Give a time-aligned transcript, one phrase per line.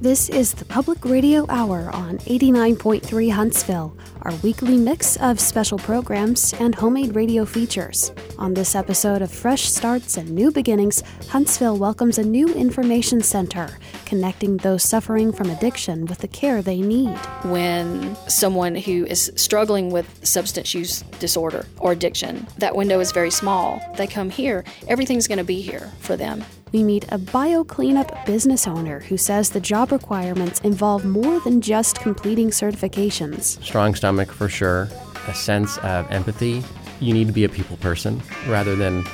[0.00, 6.54] This is the Public Radio Hour on 89.3 Huntsville, our weekly mix of special programs
[6.54, 8.12] and homemade radio features.
[8.38, 13.78] On this episode of Fresh Starts and New Beginnings, Huntsville welcomes a new information center,
[14.06, 17.14] connecting those suffering from addiction with the care they need.
[17.42, 23.30] When someone who is struggling with substance use disorder or addiction, that window is very
[23.30, 23.82] small.
[23.96, 28.26] They come here, everything's going to be here for them we meet a bio cleanup
[28.26, 33.62] business owner who says the job requirements involve more than just completing certifications.
[33.62, 34.88] Strong stomach for sure,
[35.26, 36.62] a sense of empathy.
[37.00, 39.04] You need to be a people person rather than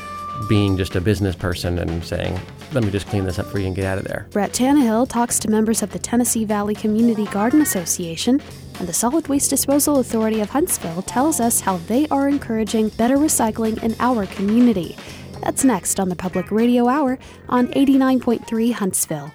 [0.48, 2.38] being just a business person and saying,
[2.72, 4.26] let me just clean this up for you and get out of there.
[4.32, 8.42] Brett Tannehill talks to members of the Tennessee Valley Community Garden Association,
[8.78, 13.16] and the Solid Waste Disposal Authority of Huntsville tells us how they are encouraging better
[13.16, 14.96] recycling in our community.
[15.42, 17.18] That's next on the Public Radio Hour
[17.48, 19.32] on 89.3 Huntsville.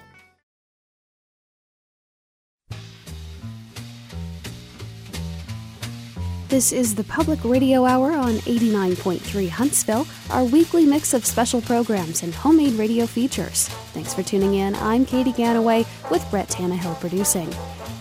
[6.52, 12.22] This is the Public Radio Hour on 89.3 Huntsville, our weekly mix of special programs
[12.22, 13.68] and homemade radio features.
[13.94, 14.74] Thanks for tuning in.
[14.74, 17.48] I'm Katie Ganaway with Brett Tannehill producing.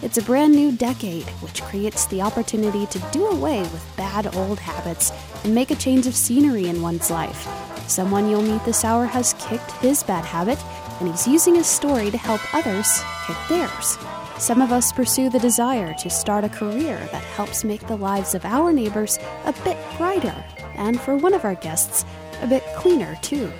[0.02, 4.59] It's a brand new decade, which creates the opportunity to do away with bad old
[4.59, 5.14] habits
[5.45, 7.70] and make a change of scenery in one's life.
[7.88, 10.58] Someone you'll meet this hour has kicked his bad habit,
[11.00, 13.98] and he's using his story to help others kick theirs.
[14.38, 18.34] Some of us pursue the desire to start a career that helps make the lives
[18.34, 20.44] of our neighbors a bit brighter,
[20.76, 22.06] and for one of our guests,
[22.42, 23.52] a bit cleaner too.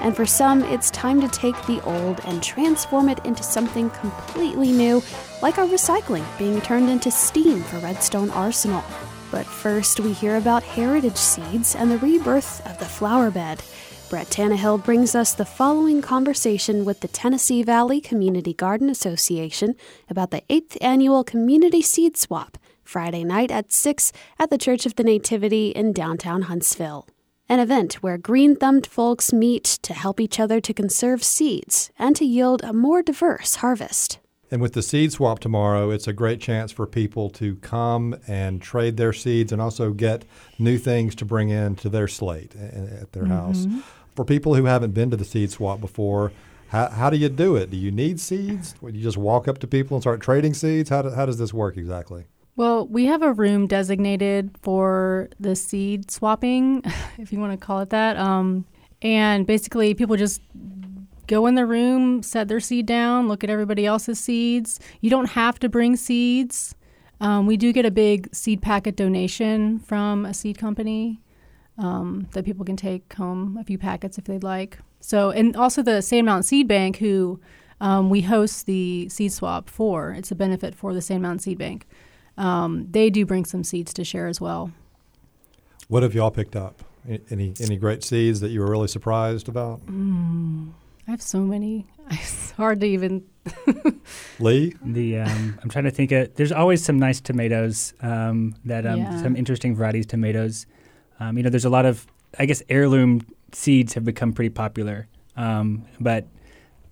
[0.00, 4.72] And for some, it's time to take the old and transform it into something completely
[4.72, 5.02] new,
[5.42, 8.84] like our recycling being turned into steam for Redstone Arsenal.
[9.30, 13.62] But first, we hear about heritage seeds and the rebirth of the flower bed.
[14.08, 19.74] Brett Tannehill brings us the following conversation with the Tennessee Valley Community Garden Association
[20.08, 24.94] about the 8th annual Community Seed Swap, Friday night at 6 at the Church of
[24.94, 27.08] the Nativity in downtown Huntsville.
[27.48, 32.14] An event where green thumbed folks meet to help each other to conserve seeds and
[32.14, 34.20] to yield a more diverse harvest.
[34.50, 38.62] And with the seed swap tomorrow, it's a great chance for people to come and
[38.62, 40.24] trade their seeds and also get
[40.58, 43.32] new things to bring in to their slate at their mm-hmm.
[43.32, 43.66] house.
[44.14, 46.32] For people who haven't been to the seed swap before,
[46.68, 47.70] how, how do you do it?
[47.70, 48.74] Do you need seeds?
[48.80, 50.90] Do you just walk up to people and start trading seeds?
[50.90, 52.24] How, do, how does this work exactly?
[52.56, 56.82] Well, we have a room designated for the seed swapping,
[57.18, 58.16] if you want to call it that.
[58.16, 58.64] Um,
[59.02, 60.40] and basically, people just
[61.26, 64.80] go in the room, set their seed down, look at everybody else's seeds.
[65.00, 66.74] You don't have to bring seeds.
[67.20, 71.20] Um, we do get a big seed packet donation from a seed company
[71.78, 74.78] um, that people can take home a few packets if they'd like.
[75.00, 77.40] So, and also the Sand Mountain Seed Bank, who
[77.80, 80.12] um, we host the seed swap for.
[80.12, 81.86] It's a benefit for the Sand Mountain Seed Bank.
[82.36, 84.72] Um, they do bring some seeds to share as well.
[85.88, 86.82] What have y'all picked up?
[87.30, 89.86] Any any great seeds that you were really surprised about?
[89.86, 90.72] Mm.
[91.06, 91.86] I have so many.
[92.08, 93.24] It's hard to even.
[94.38, 96.12] Lee, the um, I'm trying to think.
[96.12, 97.94] Of, there's always some nice tomatoes.
[98.00, 99.20] Um, that um, yeah.
[99.20, 100.66] some interesting varieties tomatoes.
[101.18, 102.06] Um, you know, there's a lot of
[102.38, 105.08] I guess heirloom seeds have become pretty popular.
[105.36, 106.26] Um, but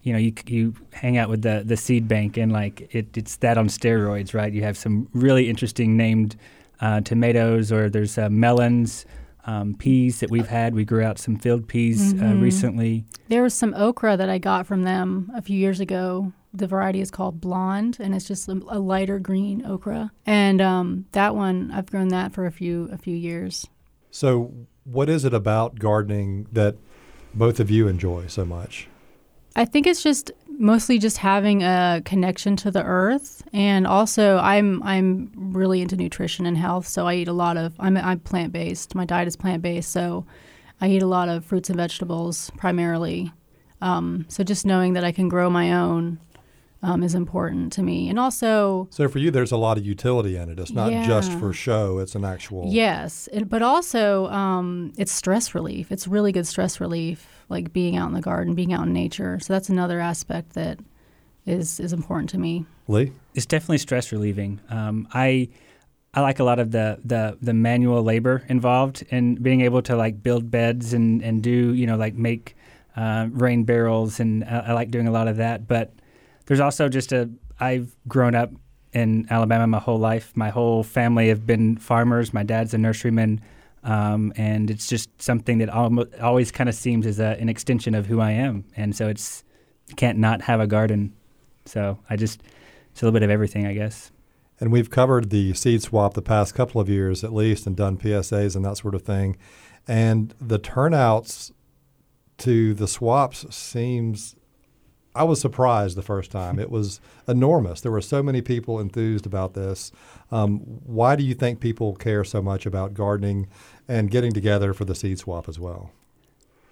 [0.02, 3.36] you know, you you hang out with the the seed bank and like it, it's
[3.36, 4.52] that on steroids, right?
[4.52, 6.34] You have some really interesting named
[6.80, 9.06] uh, tomatoes, or there's uh, melons
[9.46, 10.74] um, peas that we've had.
[10.74, 12.38] We grew out some field peas uh, mm-hmm.
[12.38, 13.04] uh, recently.
[13.28, 16.32] There was some okra that I got from them a few years ago.
[16.52, 20.12] The variety is called blonde, and it's just a, a lighter green okra.
[20.24, 23.66] And um, that one, I've grown that for a few a few years.
[24.10, 24.52] So,
[24.84, 26.76] what is it about gardening that
[27.34, 28.88] both of you enjoy so much?
[29.56, 33.42] I think it's just mostly just having a connection to the earth.
[33.52, 37.74] And also i'm i'm really into nutrition and health so i eat a lot of
[37.78, 38.94] i'm, I'm plant-based.
[38.94, 40.26] My diet is plant-based so
[40.80, 43.32] i eat a lot of fruits and vegetables primarily.
[43.80, 46.18] Um, so just knowing that i can grow my own
[46.84, 50.36] um, is important to me and also so for you there's a lot of utility
[50.36, 51.06] in it it's not yeah.
[51.06, 56.06] just for show it's an actual yes it, but also um, it's stress relief it's
[56.06, 59.38] really good stress relief like being out in the garden, being out in nature.
[59.40, 60.78] So that's another aspect that
[61.46, 62.66] is is important to me.
[62.88, 64.60] Lee, it's definitely stress relieving.
[64.70, 65.48] Um, I
[66.12, 69.96] I like a lot of the, the the manual labor involved in being able to
[69.96, 72.56] like build beds and and do you know like make
[72.96, 75.66] uh, rain barrels and I, I like doing a lot of that.
[75.68, 75.92] But
[76.46, 77.30] there's also just a
[77.60, 78.50] I've grown up
[78.92, 80.32] in Alabama my whole life.
[80.34, 82.32] My whole family have been farmers.
[82.32, 83.40] My dad's a nurseryman.
[83.82, 87.94] Um, and it's just something that almost, always kind of seems as a, an extension
[87.94, 88.64] of who I am.
[88.76, 89.44] And so it's
[89.96, 91.12] can't not have a garden.
[91.66, 92.42] So I just
[92.92, 94.10] it's a little bit of everything, I guess.
[94.60, 97.98] And we've covered the seed swap the past couple of years at least, and done
[97.98, 99.36] PSAs and that sort of thing.
[99.86, 101.52] And the turnouts
[102.38, 104.36] to the swaps seems
[105.14, 106.58] I was surprised the first time.
[106.58, 107.80] It was enormous.
[107.80, 109.92] There were so many people enthused about this.
[110.32, 113.46] Um, why do you think people care so much about gardening
[113.86, 115.90] and getting together for the seed swap as well?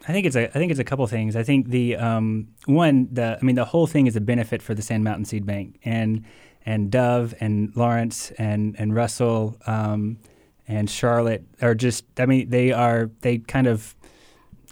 [0.09, 1.37] I think it's a I think it's a couple things.
[1.37, 4.75] I think the um, one the I mean the whole thing is a benefit for
[4.75, 6.25] the Sand Mountain Seed Bank and
[6.67, 10.19] and Dove and Lawrence and and Russell um,
[10.67, 13.95] and Charlotte are just I mean they are they kind of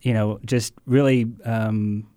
[0.03, 2.10] you know just really um,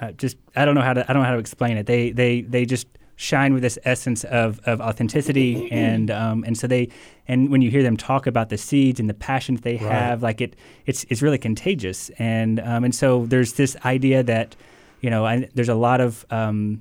[0.00, 1.86] uh, just I don't know how to I don't know how to explain it.
[1.86, 2.86] They they they just
[3.20, 6.88] shine with this essence of, of authenticity and um, and so they
[7.28, 9.92] and when you hear them talk about the seeds and the passion that they right.
[9.92, 10.56] have like it
[10.86, 14.56] it's it's really contagious and um, and so there's this idea that
[15.02, 16.80] you know I, there's a lot of um,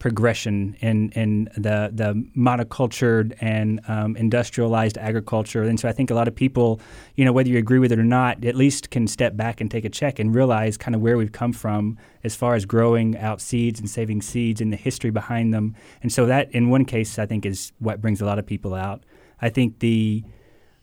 [0.00, 5.62] progression in in the the monocultured and um, industrialized agriculture.
[5.62, 6.80] And so I think a lot of people,
[7.14, 9.70] you know, whether you agree with it or not, at least can step back and
[9.70, 13.16] take a check and realize kind of where we've come from as far as growing
[13.18, 15.76] out seeds and saving seeds and the history behind them.
[16.02, 18.74] And so that, in one case, I think is what brings a lot of people
[18.74, 19.04] out.
[19.40, 20.24] I think the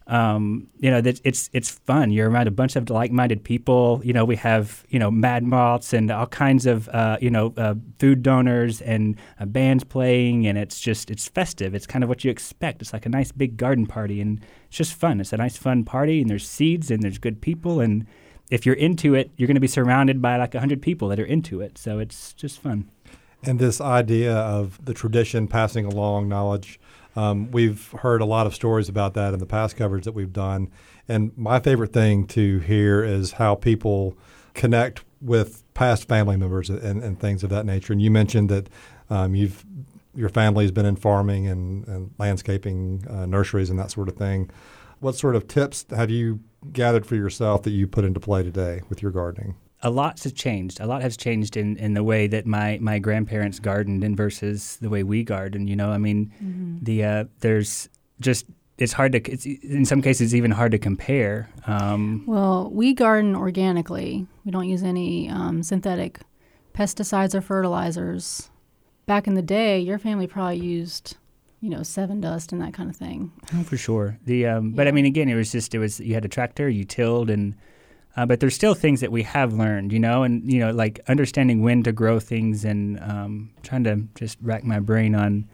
[0.07, 2.11] um, you know, that it's it's fun.
[2.11, 4.01] You're around a bunch of like-minded people.
[4.03, 7.53] You know, we have you know mad moths and all kinds of uh, you know
[7.57, 11.75] uh, food donors and uh, bands playing, and it's just it's festive.
[11.75, 12.81] It's kind of what you expect.
[12.81, 15.19] It's like a nice big garden party, and it's just fun.
[15.19, 18.05] It's a nice fun party, and there's seeds and there's good people, and
[18.49, 21.25] if you're into it, you're going to be surrounded by like hundred people that are
[21.25, 21.77] into it.
[21.77, 22.89] So it's just fun.
[23.43, 26.79] And this idea of the tradition passing along knowledge
[27.17, 30.31] um, we've heard a lot of stories about that in the past coverage that we've
[30.31, 30.69] done.
[31.07, 34.15] And my favorite thing to hear is how people
[34.53, 37.91] connect with past family members and, and things of that nature.
[37.91, 38.69] And you mentioned that
[39.09, 39.65] um, you've
[40.13, 44.49] your family's been in farming and, and landscaping, uh, nurseries, and that sort of thing.
[44.99, 46.39] What sort of tips have you
[46.71, 49.55] gathered for yourself that you put into play today with your gardening?
[49.83, 50.79] A lot has changed.
[50.79, 54.77] A lot has changed in, in the way that my, my grandparents gardened and versus
[54.77, 55.67] the way we garden.
[55.67, 56.77] You know, I mean, mm-hmm.
[56.81, 57.89] the uh, there's
[58.19, 58.45] just
[58.77, 61.49] it's hard to it's, in some cases even hard to compare.
[61.67, 64.25] Um, well, we garden organically.
[64.45, 66.21] We don't use any um, synthetic
[66.73, 68.49] pesticides or fertilizers.
[69.05, 71.17] Back in the day, your family probably used
[71.61, 73.31] you know, Sevin dust and that kind of thing.
[73.55, 74.19] Oh, for sure.
[74.25, 74.75] The um, yeah.
[74.75, 77.29] but I mean, again, it was just it was you had a tractor, you tilled,
[77.29, 77.55] and
[78.17, 80.99] uh, but there's still things that we have learned, you know, and you know, like
[81.07, 85.47] understanding when to grow things, and um, trying to just rack my brain on.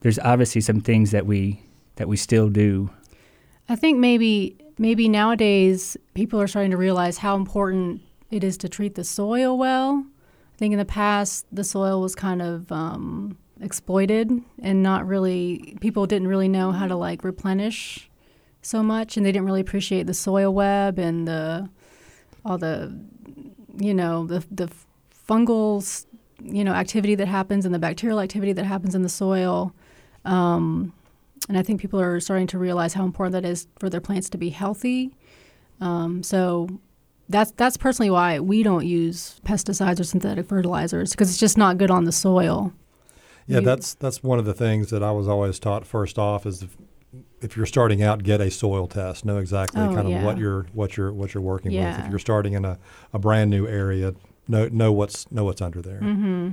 [0.00, 1.62] There's obviously some things that we
[1.96, 2.90] that we still do.
[3.70, 8.68] I think maybe maybe nowadays people are starting to realize how important it is to
[8.68, 10.04] treat the soil well.
[10.54, 14.30] I think in the past the soil was kind of um, exploited
[14.60, 18.10] and not really people didn't really know how to like replenish
[18.60, 21.68] so much and they didn't really appreciate the soil web and the
[22.44, 22.94] all the
[23.76, 24.70] you know the the
[25.28, 26.06] fungal
[26.42, 29.72] you know activity that happens and the bacterial activity that happens in the soil
[30.24, 30.92] um,
[31.48, 34.28] and I think people are starting to realize how important that is for their plants
[34.30, 35.14] to be healthy.
[35.80, 36.68] Um, so
[37.28, 41.78] that's that's personally why we don't use pesticides or synthetic fertilizers because it's just not
[41.78, 42.72] good on the soil.
[43.46, 46.66] Yeah, that's that's one of the things that I was always taught first off is
[47.40, 49.24] if you're starting out, get a soil test.
[49.24, 50.24] Know exactly oh, kind of yeah.
[50.24, 51.96] what you're what you're what you're working yeah.
[51.96, 52.04] with.
[52.04, 52.78] If you're starting in a,
[53.12, 54.14] a brand new area,
[54.46, 56.00] know know what's know what's under there.
[56.00, 56.50] Mm-hmm.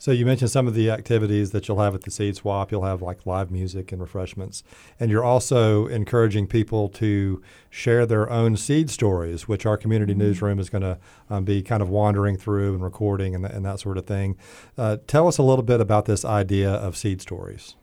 [0.00, 2.70] So you mentioned some of the activities that you'll have at the seed swap.
[2.70, 4.62] You'll have like live music and refreshments,
[5.00, 10.22] and you're also encouraging people to share their own seed stories, which our community mm-hmm.
[10.22, 10.98] newsroom is going to
[11.28, 14.36] um, be kind of wandering through and recording and, and that sort of thing.
[14.76, 17.74] Uh, tell us a little bit about this idea of seed stories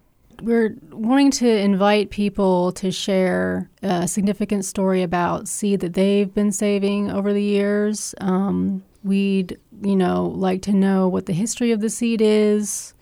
[0.41, 6.51] we're wanting to invite people to share a significant story about seed that they've been
[6.51, 8.15] saving over the years.
[8.19, 12.93] Um, we'd, you know, like to know what the history of the seed is,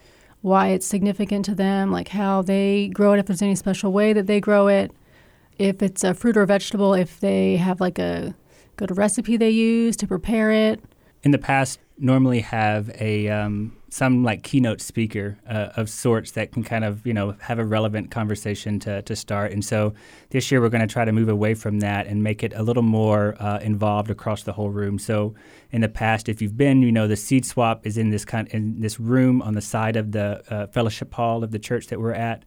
[0.41, 4.13] why it's significant to them, like how they grow it, if there's any special way
[4.13, 4.91] that they grow it,
[5.57, 8.35] if it's a fruit or vegetable, if they have like a
[8.75, 10.83] good recipe they use to prepare it.
[11.23, 16.51] In the past, normally have a um, some like keynote speaker uh, of sorts that
[16.51, 19.51] can kind of you know have a relevant conversation to, to start.
[19.51, 19.93] And so
[20.31, 22.63] this year we're going to try to move away from that and make it a
[22.63, 24.97] little more uh, involved across the whole room.
[24.97, 25.35] So
[25.69, 28.47] in the past, if you've been, you know, the seed swap is in this kind
[28.47, 32.00] in this room on the side of the uh, fellowship hall of the church that
[32.00, 32.43] we're at.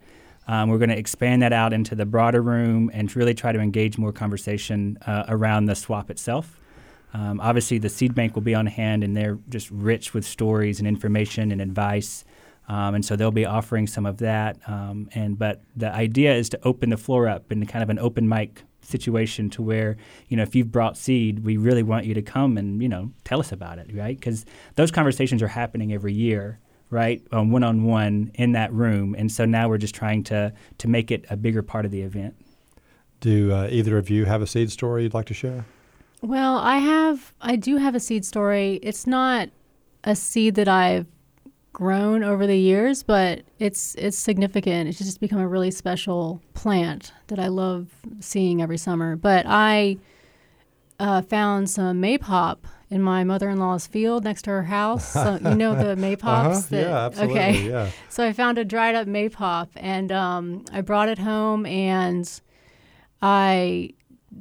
[0.49, 3.61] Um, we're going to expand that out into the broader room and really try to
[3.61, 6.61] engage more conversation uh, around the swap itself.
[7.17, 10.81] Um, obviously, the seed bank will be on hand, and they're just rich with stories
[10.81, 12.25] and information and advice.
[12.69, 14.59] Um, and so they'll be offering some of that.
[14.69, 17.99] Um, and but the idea is to open the floor up in kind of an
[17.99, 19.97] open mic situation to where
[20.29, 23.11] you know if you've brought seed, we really want you to come and you know
[23.25, 24.19] tell us about it, right?
[24.19, 24.45] Because
[24.75, 26.59] those conversations are happening every year,
[26.91, 29.15] right, one on one in that room.
[29.17, 32.03] And so now we're just trying to to make it a bigger part of the
[32.03, 32.35] event.
[33.21, 35.65] Do uh, either of you have a seed story you'd like to share?
[36.23, 37.35] Well, I have.
[37.41, 38.81] I do have a seed story.
[38.83, 39.51] It's not
[40.05, 41.07] a seed that I've
[41.73, 44.89] grown over the years, but it's it's significant.
[44.89, 47.89] It's just become a really special plant that I love
[48.21, 49.15] seeing every summer.
[49.15, 49.99] But I
[50.99, 52.59] uh, found some maypop
[52.89, 55.13] in my mother-in-law's field next to her house.
[55.13, 56.23] So, you know the maypops.
[56.23, 56.61] uh-huh.
[56.71, 57.41] That, yeah, absolutely.
[57.41, 57.69] Okay.
[57.69, 57.91] Yeah.
[58.09, 62.41] So I found a dried up maypop and um, I brought it home and
[63.21, 63.91] I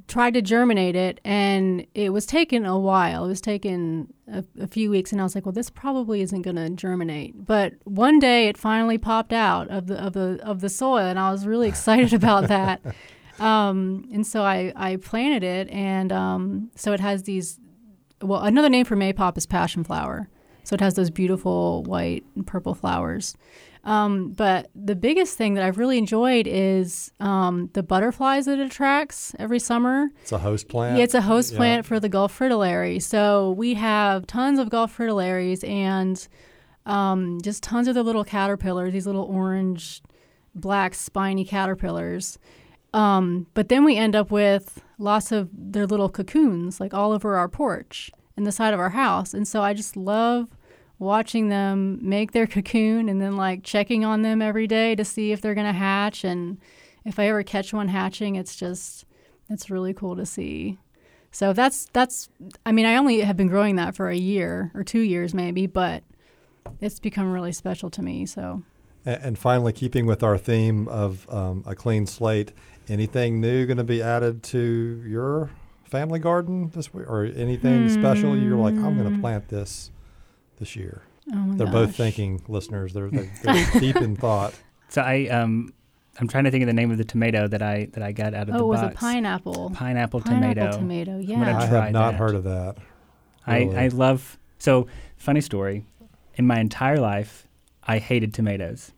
[0.08, 3.26] tried to germinate it and it was taking a while.
[3.26, 6.42] It was taking a, a few weeks and I was like, well, this probably isn't
[6.42, 7.46] going to germinate.
[7.46, 11.20] But one day it finally popped out of the of the of the soil and
[11.20, 12.82] I was really excited about that.
[13.40, 17.60] Um, and so I, I planted it and um, so it has these
[18.22, 20.30] well another name for maypop is passion flower.
[20.64, 23.36] So it has those beautiful white and purple flowers.
[23.86, 28.66] Um, but the biggest thing that I've really enjoyed is um, the butterflies that it
[28.66, 30.10] attracts every summer.
[30.24, 30.98] It's a host plant.
[30.98, 31.58] Yeah, it's a host Yeah.
[31.58, 33.00] plant for the Gulf fritillary.
[33.00, 36.28] So we have tons of Gulf fritillaries and
[36.88, 40.02] um, just tons of the little caterpillars, these little orange,
[40.56, 42.40] black, spiny caterpillars.
[42.94, 47.36] Um, but then we end up with lots of their little cocoons, like all over
[47.36, 49.34] our porch and the side of our house.
[49.34, 50.48] And so I just love
[51.00, 55.32] watching them make their cocoon and then like checking on them every day to see
[55.32, 56.24] if they're going to hatch.
[56.24, 56.58] And
[57.04, 59.06] if I ever catch one hatching, it's just,
[59.50, 60.78] it's really cool to see.
[61.32, 62.30] So that's, that's,
[62.66, 65.68] I mean, I only have been growing that for a year or two years maybe,
[65.68, 66.04] but
[66.80, 68.26] it's become really special to me.
[68.26, 68.64] So.
[69.06, 72.54] And finally, keeping with our theme of um, a clean slate,
[72.88, 75.52] anything new going to be added to your
[75.84, 78.36] family garden this week, or anything special?
[78.36, 79.22] You're like, I'm going to Hmm.
[79.22, 79.92] plant this
[80.58, 81.04] this year.
[81.32, 82.94] Oh my They're both thinking, listeners.
[82.94, 84.54] They're, they're, they're deep in thought.
[84.90, 85.74] So I um
[86.20, 88.34] I'm trying to think of the name of the tomato that I that I got
[88.34, 88.96] out of Oh, the it was box.
[88.96, 89.72] a pineapple.
[89.72, 90.78] Pineapple, Pineapple tomato.
[90.78, 91.18] tomato.
[91.20, 91.58] Yeah.
[91.58, 92.18] I have not that.
[92.20, 92.78] heard of that.
[93.48, 93.78] I, Really.
[93.78, 95.86] I love so funny story.
[96.36, 97.48] In my entire life,
[97.84, 98.92] I hated tomatoes.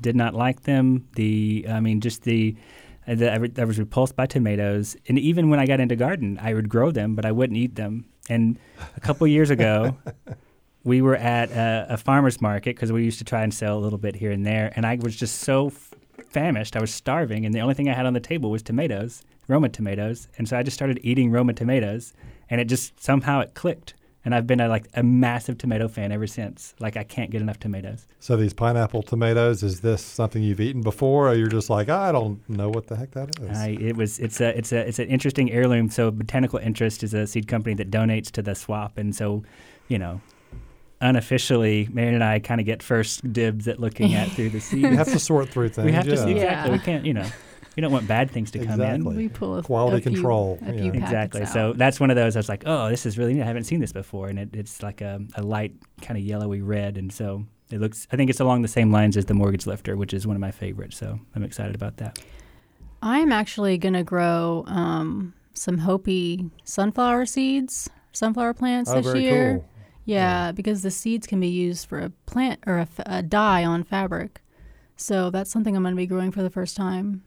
[0.00, 1.08] Did not like them.
[1.16, 2.56] The I mean, just the,
[3.06, 4.96] uh, the I, re- I was repulsed by tomatoes.
[5.08, 7.74] And even when I got into garden, I would grow them, but I wouldn't eat
[7.76, 8.06] them.
[8.28, 8.58] And
[8.96, 9.96] a couple years ago,
[10.84, 13.80] we were at a, a farmer's market because we used to try and sell a
[13.80, 14.72] little bit here and there.
[14.74, 15.94] And I was just so f-
[16.28, 16.76] famished.
[16.76, 19.68] I was starving, and the only thing I had on the table was tomatoes, Roma
[19.68, 20.28] tomatoes.
[20.38, 22.12] And so I just started eating Roma tomatoes,
[22.50, 23.94] and it just somehow it clicked.
[24.24, 26.76] And I've been a, like a massive tomato fan ever since.
[26.78, 28.06] Like I can't get enough tomatoes.
[28.20, 32.12] So these pineapple tomatoes, is this something you've eaten before, or you're just like, I
[32.12, 33.58] don't know what the heck that is?
[33.58, 35.90] I, it was it's a it's a it's an interesting heirloom.
[35.90, 39.42] So Botanical Interest is a seed company that donates to the swap, and so
[39.88, 40.20] you know,
[41.02, 44.82] unofficially, Marion and I kind of get first dibs at looking at through the seeds.
[44.82, 45.84] you have to sort through things.
[45.84, 46.70] we have to see exactly.
[46.70, 46.76] Yeah.
[46.76, 47.26] We can't you know,
[47.76, 49.04] we don't want bad things to come in.
[49.04, 50.92] We pull a, Quality a few- control, A few yeah.
[51.02, 51.42] Exactly.
[51.42, 51.48] out.
[51.48, 52.36] So that's one of those.
[52.36, 53.42] I was like, oh, this is really neat.
[53.42, 56.60] I haven't seen this before, and it, it's like a, a light kind of yellowy
[56.62, 58.06] red, and so it looks.
[58.12, 60.40] I think it's along the same lines as the mortgage lifter, which is one of
[60.40, 60.96] my favorites.
[60.98, 62.18] So I'm excited about that.
[63.04, 69.22] I'm actually going to grow um, some Hopi sunflower seeds, sunflower plants Oh, this very
[69.24, 69.54] year.
[69.54, 69.68] cool.
[70.04, 74.40] Yeah, because the seeds can be used for a plant or a dye on fabric.
[74.96, 77.22] So that's something I'm going to be growing for the first time.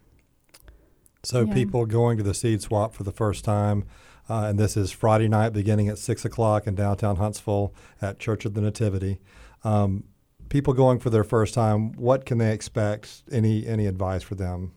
[1.23, 1.53] So Yeah.
[1.53, 3.85] people going to the seed swap for the first time,
[4.29, 8.45] uh, and this is Friday night beginning at six o'clock in downtown Huntsville at Church
[8.45, 9.19] of the Nativity.
[9.63, 10.03] Um,
[10.49, 13.23] people going for their first time, what can they expect?
[13.31, 14.73] Any any advice for them?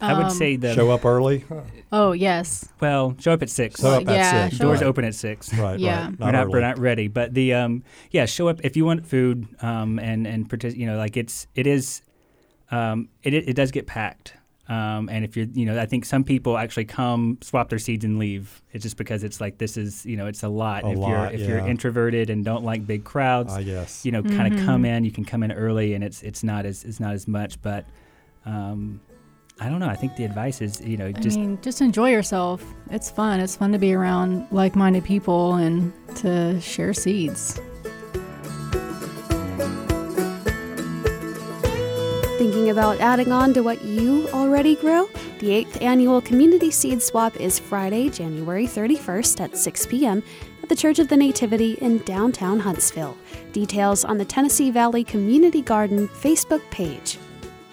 [0.00, 1.44] I would Um, say the Show up early.
[1.90, 3.80] Oh yes, well, show up at six.
[3.80, 4.58] Show up at six.
[4.58, 4.86] Doors right.
[4.86, 5.52] open at six.
[5.54, 5.78] Right.
[5.80, 6.06] Yeah.
[6.06, 6.20] Right.
[6.20, 9.46] we're not we're not ready, but the um yeah show up if you want food
[9.62, 12.02] um and and partic- you know like it's it is
[12.70, 14.34] um it it, it does get packed
[14.68, 18.04] um and if you're you know I think some people actually come swap their seeds
[18.04, 20.90] and leave it's just because it's like this is you know it's a lot A
[20.90, 24.04] if lot, you're if you're introverted and don't like big crowds I guess.
[24.04, 26.66] you know kind of come in you can come in early and it's it's not
[26.66, 27.86] as it's not as much but
[28.44, 29.00] um
[29.60, 32.10] I don't know I think the advice is you know I just mean, just enjoy
[32.10, 32.62] yourself.
[32.90, 33.40] It's fun.
[33.40, 37.60] It's fun to be around like-minded people and to share seeds.
[42.38, 45.08] Thinking about adding on to what you already grow?
[45.40, 50.22] The eighth annual Community Seed Swap is Friday, January 31st at 6 p.m.
[50.62, 53.16] at the Church of the Nativity in downtown Huntsville.
[53.52, 57.18] Details on the Tennessee Valley Community Garden Facebook page.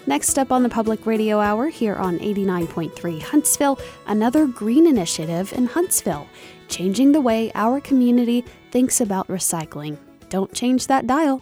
[0.07, 5.65] Next up on the Public Radio Hour here on 89.3 Huntsville, another green initiative in
[5.65, 6.27] Huntsville,
[6.67, 9.97] changing the way our community thinks about recycling.
[10.29, 11.41] Don't change that dial.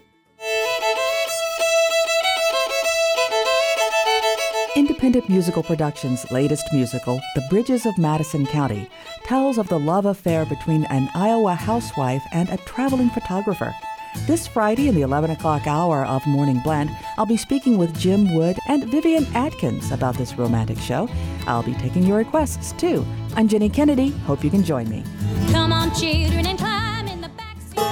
[4.77, 8.89] Independent Musical Productions' latest musical, The Bridges of Madison County,
[9.25, 13.73] tells of the love affair between an Iowa housewife and a traveling photographer.
[14.21, 18.33] This Friday in the 11 o'clock hour of Morning Blend, I'll be speaking with Jim
[18.33, 21.09] Wood and Vivian Atkins about this romantic show.
[21.45, 23.05] I'll be taking your requests too.
[23.35, 24.11] I'm Jenny Kennedy.
[24.25, 25.03] Hope you can join me.
[25.51, 27.83] Come on, children, and climb in the backseat.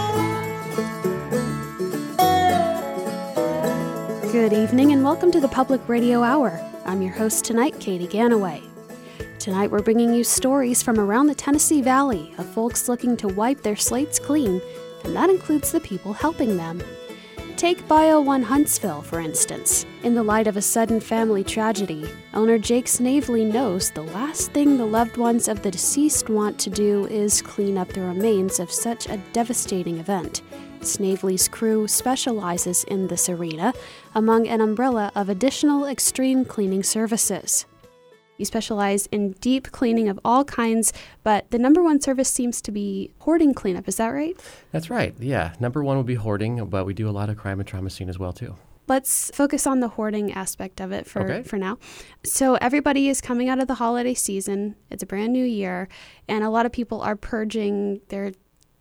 [4.32, 6.62] Good evening, and welcome to the Public Radio Hour.
[6.86, 8.62] I'm your host tonight, Katie Ganaway.
[9.38, 13.64] Tonight, we're bringing you stories from around the Tennessee Valley of folks looking to wipe
[13.64, 14.62] their slates clean,
[15.04, 16.82] and that includes the people helping them.
[17.58, 19.86] Take Bio One Huntsville, for instance.
[20.04, 24.78] In the light of a sudden family tragedy, owner Jake Snavely knows the last thing
[24.78, 28.72] the loved ones of the deceased want to do is clean up the remains of
[28.72, 30.42] such a devastating event.
[30.82, 33.74] Snavely's crew specializes in this arena
[34.16, 37.66] among an umbrella of additional extreme cleaning services.
[38.42, 42.72] You specialize in deep cleaning of all kinds, but the number one service seems to
[42.72, 43.88] be hoarding cleanup.
[43.88, 44.36] Is that right?
[44.72, 45.14] That's right.
[45.20, 45.54] Yeah.
[45.60, 48.10] Number one would be hoarding, but we do a lot of crime and trauma scene
[48.10, 48.56] as well, too.
[48.88, 51.44] Let's focus on the hoarding aspect of it for, okay.
[51.44, 51.78] for now.
[52.24, 54.76] So, everybody is coming out of the holiday season.
[54.90, 55.88] It's a brand new year,
[56.28, 58.32] and a lot of people are purging their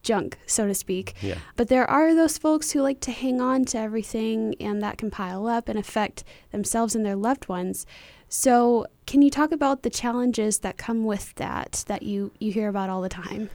[0.02, 1.14] junk, so to speak.
[1.21, 1.37] Yeah.
[1.57, 5.11] But there are those folks who like to hang on to everything, and that can
[5.11, 7.85] pile up and affect themselves and their loved ones.
[8.29, 12.69] So, can you talk about the challenges that come with that that you, you hear
[12.69, 13.50] about all the time?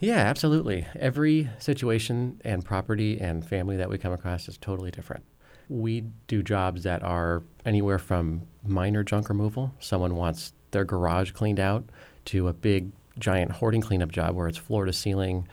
[0.00, 0.84] Yeah, absolutely.
[0.98, 5.22] Every situation and property and family that we come across is totally different.
[5.68, 11.60] We do jobs that are anywhere from minor junk removal, someone wants their garage cleaned
[11.60, 11.84] out,
[12.24, 15.46] to a big giant hoarding cleanup job where it's floor to ceiling,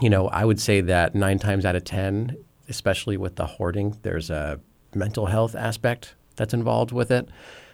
[0.00, 2.36] you know, I would say that nine times out of 10,
[2.68, 4.60] especially with the hoarding, there's a
[4.94, 7.28] mental health aspect that's involved with it.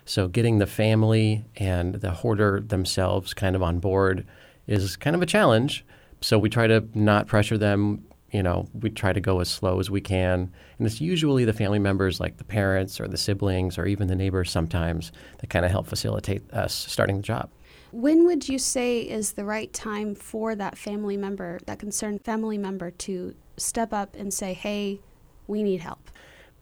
[0.09, 4.27] So getting the family and the hoarder themselves kind of on board
[4.67, 5.85] is kind of a challenge.
[6.23, 8.07] So we try to not pressure them.
[8.33, 10.51] You know, we try to go as slow as we can.
[10.79, 14.17] And it's usually the family members, like the parents or the siblings or even the
[14.17, 17.51] neighbors sometimes, that kind of help facilitate us starting the job.
[17.93, 22.57] When would you say is the right time for that family member, that concerned family
[22.57, 25.01] member, to step up and say, hey,
[25.49, 26.11] we need help?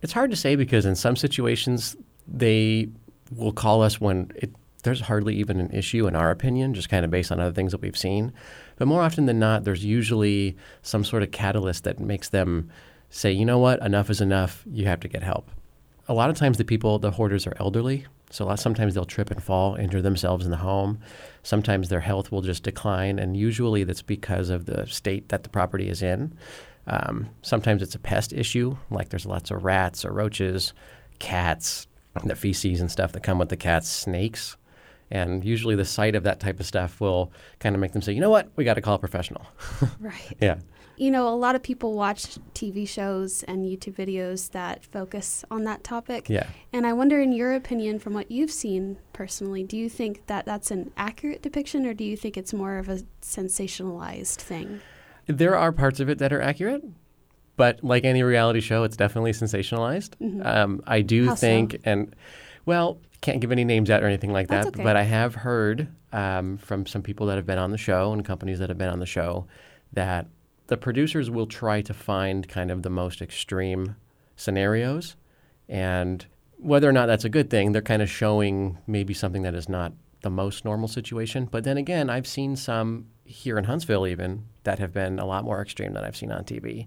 [0.02, 2.88] It's hard to say because in some situations, they
[3.34, 4.50] will call us when it,
[4.82, 7.72] there's hardly even an issue, in our opinion, just kind of based on other things
[7.72, 8.32] that we've seen.
[8.76, 12.70] But more often than not, there's usually some sort of catalyst that makes them
[13.10, 15.50] say, you know what, enough is enough, you have to get help.
[16.08, 19.04] A lot of times, the people, the hoarders, are elderly so a lot, sometimes they'll
[19.04, 20.98] trip and fall, injure themselves in the home.
[21.42, 25.48] Sometimes their health will just decline, and usually that's because of the state that the
[25.48, 26.36] property is in.
[26.88, 30.72] Um, sometimes it's a pest issue, like there's lots of rats or roaches,
[31.18, 31.86] cats,
[32.24, 34.56] the feces and stuff that come with the cats, snakes.
[35.10, 38.12] And usually the sight of that type of stuff will kind of make them say,
[38.12, 39.46] you know what, we got to call a professional.
[40.00, 40.36] right.
[40.40, 40.56] Yeah
[40.96, 45.64] you know, a lot of people watch TV shows and YouTube videos that focus on
[45.64, 46.28] that topic.
[46.28, 46.46] Yeah.
[46.72, 50.46] And I wonder, in your opinion, from what you've seen personally, do you think that
[50.46, 54.80] that's an accurate depiction or do you think it's more of a sensationalized thing?
[55.26, 56.82] There are parts of it that are accurate,
[57.56, 60.10] but like any reality show, it's definitely sensationalized.
[60.20, 60.46] Mm-hmm.
[60.46, 61.78] Um, I do How think, so?
[61.84, 62.14] and
[62.64, 64.82] well, can't give any names out or anything like that, okay.
[64.82, 68.24] but I have heard um, from some people that have been on the show and
[68.24, 69.46] companies that have been on the show
[69.92, 70.26] that
[70.66, 73.96] the producers will try to find kind of the most extreme
[74.36, 75.16] scenarios.
[75.68, 76.24] And
[76.58, 79.68] whether or not that's a good thing, they're kind of showing maybe something that is
[79.68, 79.92] not
[80.22, 81.46] the most normal situation.
[81.50, 85.44] But then again, I've seen some here in Huntsville even that have been a lot
[85.44, 86.86] more extreme than I've seen on TV.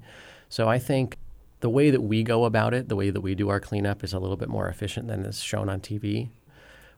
[0.49, 1.17] So I think
[1.59, 4.13] the way that we go about it, the way that we do our cleanup is
[4.13, 6.29] a little bit more efficient than is shown on TV.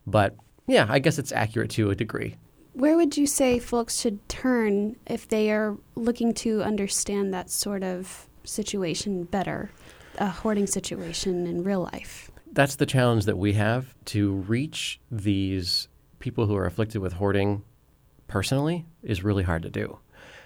[0.07, 0.35] But
[0.67, 2.35] yeah, I guess it's accurate to a degree.
[2.73, 7.83] Where would you say folks should turn if they are looking to understand that sort
[7.83, 9.71] of situation better,
[10.17, 12.31] a hoarding situation in real life?
[12.53, 17.63] That's the challenge that we have to reach these people who are afflicted with hoarding
[18.27, 19.99] personally is really hard to do.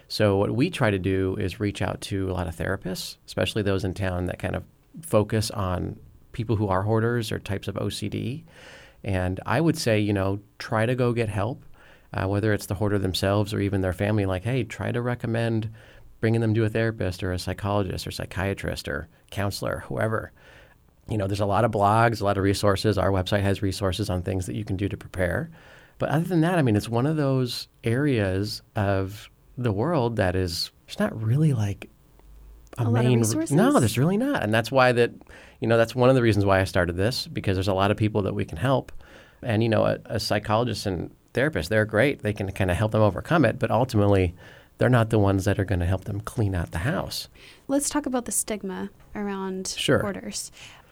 [0.07, 3.63] So what we try to do is reach out to a lot of therapists, especially
[3.63, 4.63] those in town that kind of
[5.01, 5.97] focus on
[6.31, 8.43] people who are hoarders or types of OCD
[9.03, 11.63] And I would say, you know, try to go get help,
[12.13, 14.25] uh, whether it's the hoarder themselves or even their family.
[14.25, 15.71] Like, hey, try to recommend
[16.19, 20.31] bringing them to a therapist or a psychologist or psychiatrist or counselor, whoever.
[21.07, 22.97] You know, there's a lot of blogs, a lot of resources.
[22.97, 25.51] Our website has resources on things that you can do to prepare.
[25.99, 30.35] But other than that, I mean, it's one of those areas of the world that
[30.35, 31.89] is it's not really like
[32.77, 33.51] a, A main resources?
[33.55, 35.11] no there's really not and that's why that
[35.61, 37.89] you know that's one of the reasons why i started this because there's a lot
[37.91, 38.91] of people that we can help
[39.41, 42.91] and you know a, a psychologist and therapist they're great they can kind of help
[42.91, 44.33] them overcome it but ultimately
[44.77, 47.29] they're not the ones that are going to help them clean out the house
[47.67, 50.01] Let's talk about the stigma around Sure.
[50.01, 50.51] hoarders.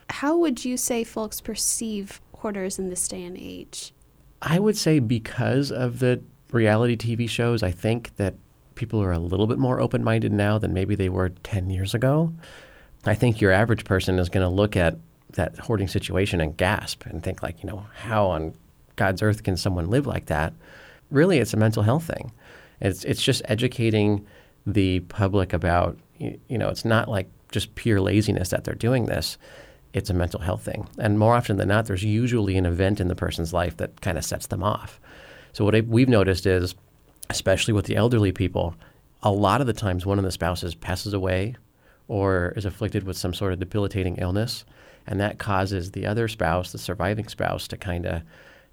[0.10, 3.94] How would you say folks perceive hoarders in this day and age?
[4.42, 6.22] I would say because of the
[6.52, 8.34] reality TV shows, I think that
[8.76, 11.94] people are a little bit more open minded now than maybe they were 10 years
[11.94, 12.34] ago.
[13.06, 14.98] I think your average person is going to look at
[15.32, 18.54] that hoarding situation and gasp and think, like, you know, how on
[18.96, 20.54] God's earth can someone live like that?
[21.12, 22.32] Really, it's a mental health thing.
[22.80, 24.26] It's, it's just educating
[24.66, 29.38] the public about, you, know, it's not like just pure laziness that they're doing this
[29.94, 30.88] it's a mental health thing.
[30.98, 34.18] And more often than not, there's usually an event in the person's life that kind
[34.18, 35.00] of sets them off.
[35.54, 36.74] So what we've noticed is,
[37.34, 38.76] especially with the elderly people,
[39.24, 41.56] a lot of the times one of the spouses passes away
[42.08, 44.66] or is afflicted with some sort of debilitating illness,
[45.08, 48.22] and that causes the other spouse, the surviving spouse, to kind of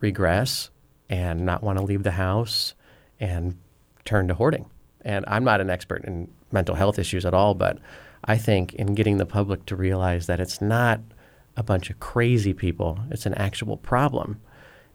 [0.00, 0.68] regress
[1.08, 2.74] and not want to leave the house
[3.18, 3.56] and
[4.04, 4.68] turn to hoarding.
[5.00, 7.78] And I'm not an expert in mental health issues at all, but
[8.24, 11.00] I think in getting the public to realize that it's not
[11.56, 14.38] a bunch of crazy people, it's an actual problem,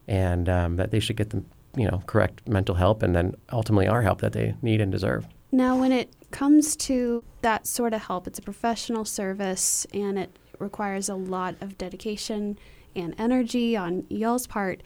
[0.07, 1.43] and um, that they should get the
[1.75, 5.27] you know correct mental help and then ultimately our help that they need and deserve.
[5.51, 10.37] Now, when it comes to that sort of help, it's a professional service and it
[10.59, 12.57] requires a lot of dedication
[12.95, 14.81] and energy on y'all's part.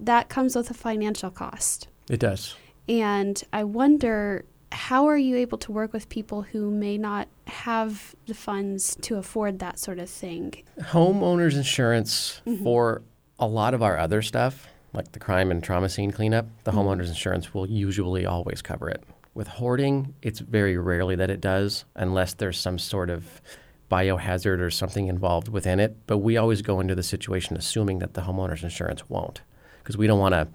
[0.00, 1.88] That comes with a financial cost.
[2.08, 2.54] It does.
[2.88, 8.14] And I wonder how are you able to work with people who may not have
[8.26, 10.54] the funds to afford that sort of thing?
[10.80, 12.62] Homeowners insurance mm-hmm.
[12.62, 13.02] for
[13.38, 16.80] a lot of our other stuff, like the crime and trauma scene cleanup, the mm-hmm.
[16.80, 19.02] homeowners insurance will usually always cover it.
[19.34, 23.42] With hoarding, it's very rarely that it does, unless there's some sort of
[23.90, 25.96] biohazard or something involved within it.
[26.06, 29.42] But we always go into the situation assuming that the homeowners insurance won't,
[29.82, 30.48] because we don't want to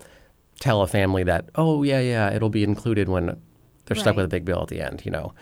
[0.59, 3.39] tell a family that, oh, yeah, yeah, it'll be included when
[3.85, 5.33] they're stuck with a big bill at the end, you know.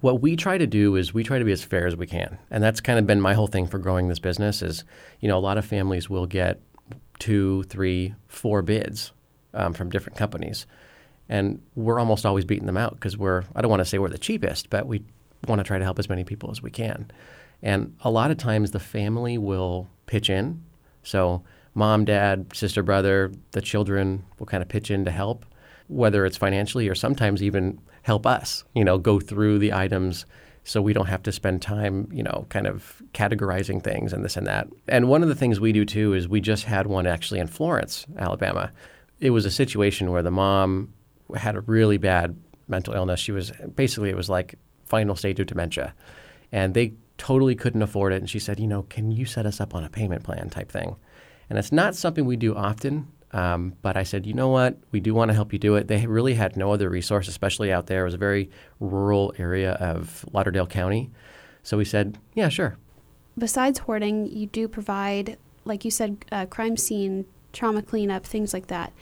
[0.00, 2.38] What we try to do is we try to be as fair as we can.
[2.50, 4.84] And that's kind of been my whole thing for growing this business is,
[5.20, 6.60] you know, a lot of families will get
[7.22, 9.12] two, three, four bids
[9.54, 10.66] um, from different companies.
[11.28, 14.08] And we're almost always beating them out because we're, I don't want to say we're
[14.08, 15.04] the cheapest, but we
[15.46, 17.08] want to try to help as many people as we can.
[17.62, 20.64] And a lot of times the family will pitch in.
[21.04, 25.46] So mom, dad, sister, brother, the children will kind of pitch in to help,
[25.86, 30.26] whether it's financially or sometimes even help us, you know, go through the items
[30.64, 34.36] so we don't have to spend time, you know, kind of categorizing things and this
[34.36, 34.68] and that.
[34.88, 37.48] And one of the things we do too is we just had one actually in
[37.48, 38.70] Florence, Alabama.
[39.18, 40.92] It was a situation where the mom
[41.34, 42.36] had a really bad
[42.68, 43.18] mental illness.
[43.18, 45.94] She was basically it was like final stage of dementia.
[46.52, 49.60] And they totally couldn't afford it and she said, "You know, can you set us
[49.60, 50.96] up on a payment plan type thing?"
[51.50, 54.76] And it's not something we do often, um, but I said, you know what?
[54.90, 55.88] We do want to help you do it.
[55.88, 58.02] They really had no other resource, especially out there.
[58.02, 61.10] It was a very rural area of Lauderdale County.
[61.62, 62.76] So we said, yeah, sure.
[63.38, 68.66] Besides hoarding, you do provide, like you said, uh, crime scene, trauma cleanup, things like
[68.66, 68.92] that.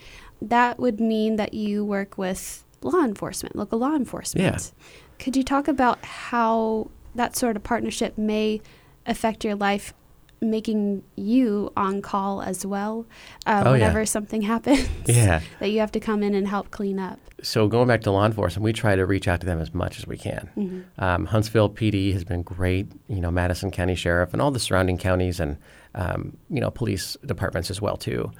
[0.40, 4.44] That would mean that you work with law enforcement, local law enforcement.
[4.44, 4.94] Yeah.
[5.18, 8.60] Could you talk about how that sort of partnership may
[9.06, 9.92] affect your life,
[10.40, 13.06] making you on call as well
[13.46, 13.72] uh, Oh, yeah.
[13.72, 14.88] whenever something happens?
[15.06, 15.40] Yeah.
[15.58, 17.18] that you have to come in and help clean up.
[17.42, 19.98] So going back to law enforcement, we try to reach out to them as much
[19.98, 20.84] as we can.
[20.98, 22.88] Um, Huntsville PD has been great.
[23.08, 25.56] You know, Madison County Sheriff and all the surrounding counties and
[25.94, 28.30] um, you know police departments as well too.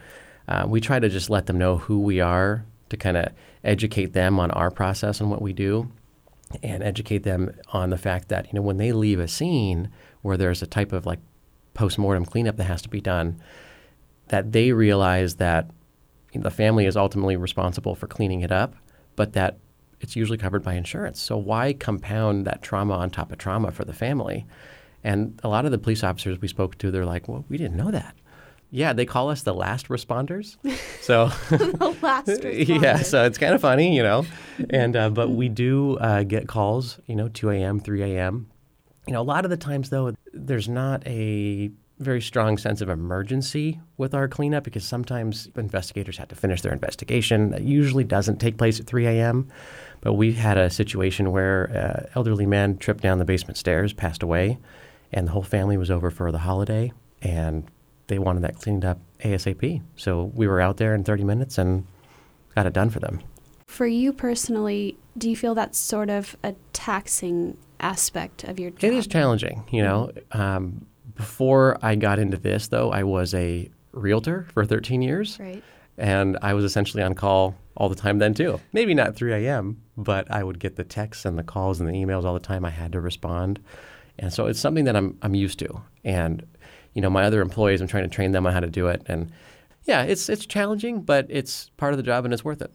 [0.49, 3.29] Uh, we try to just let them know who we are to kind of
[3.65, 5.91] educate them on our process and what we do,
[6.63, 9.89] and educate them on the fact that you know when they leave a scene
[10.23, 11.21] where there's a type of like
[11.75, 13.41] post-mortem cleanup that has to be done,
[14.29, 15.71] that they realize that
[16.35, 18.75] the family is ultimately responsible for cleaning it up,
[19.17, 19.59] but that
[20.01, 21.21] it's usually covered by insurance.
[21.21, 24.47] So why compound that trauma on top of trauma for the family?
[25.03, 27.77] And a lot of the police officers we spoke to, they're like, "Well, we didn't
[27.77, 28.15] know that."
[28.71, 30.57] Yeah, they call us the last responders.
[31.01, 32.83] So the last responders.
[32.83, 34.27] yeah, so it's kind of funny, you know.
[34.69, 38.49] And uh, but we do uh, get calls, you know, 2 a.m., 3 a.m.
[39.07, 42.89] You know, a lot of the times though, there's not a very strong sense of
[42.89, 47.51] emergency with our cleanup because sometimes investigators have to finish their investigation.
[47.51, 49.49] That usually doesn't take place at 3 a.m.
[50.01, 54.23] But we had a situation where an elderly man tripped down the basement stairs, passed
[54.23, 54.59] away,
[55.13, 57.65] and the whole family was over for the holiday, and
[58.07, 59.83] they wanted that cleaned up ASAP.
[59.97, 61.87] So we were out there in 30 minutes and
[62.55, 63.21] got it done for them.
[63.67, 68.85] For you personally, do you feel that's sort of a taxing aspect of your job?
[68.85, 70.11] It is challenging, you know.
[70.33, 75.39] Um, before I got into this, though, I was a realtor for 13 years.
[75.39, 75.63] Right.
[75.99, 78.59] And I was essentially on call all the time then, too.
[78.73, 81.93] Maybe not 3 a.m., but I would get the texts and the calls and the
[81.93, 82.65] emails all the time.
[82.65, 83.61] I had to respond.
[84.19, 85.83] And so it's something that I'm, I'm used to.
[86.03, 86.47] And,
[86.95, 89.03] you know, my other employees, I'm trying to train them on how to do it.
[89.07, 89.31] And
[89.85, 92.73] yeah, it's, it's challenging, but it's part of the job and it's worth it.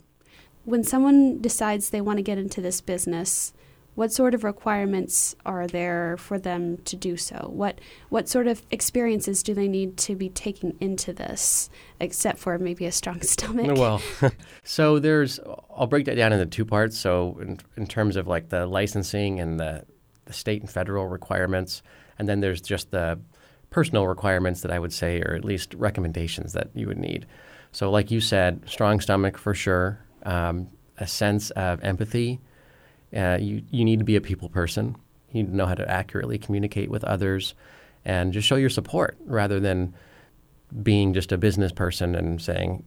[0.65, 3.53] When someone decides they want to get into this business,
[3.95, 7.49] what sort of requirements are there for them to do so?
[7.51, 12.59] What what sort of experiences do they need to be taking into this, except for
[12.59, 13.77] maybe a strong stomach?
[13.77, 14.01] Well,
[14.63, 15.39] so there's
[15.75, 16.97] I'll break that down into two parts.
[16.97, 19.85] So in, in terms of like the licensing and the,
[20.25, 21.81] the state and federal requirements,
[22.19, 23.19] and then there's just the
[23.69, 27.25] personal requirements that I would say, or at least recommendations that you would need.
[27.71, 32.39] So, like you said, strong stomach for sure, um, a sense of empathy
[33.15, 34.95] uh, you, you need to be a people person.
[35.31, 37.53] You need to know how to accurately communicate with others
[38.03, 39.93] and just show your support rather than
[40.83, 42.83] being just a business person and saying,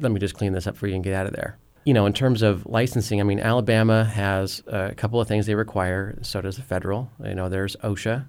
[0.00, 1.58] let me just clean this up for you and get out of there.
[1.84, 5.54] You know, in terms of licensing, I mean, Alabama has a couple of things they
[5.54, 6.18] require.
[6.22, 7.10] So does the federal.
[7.24, 8.24] You know, there's OSHA,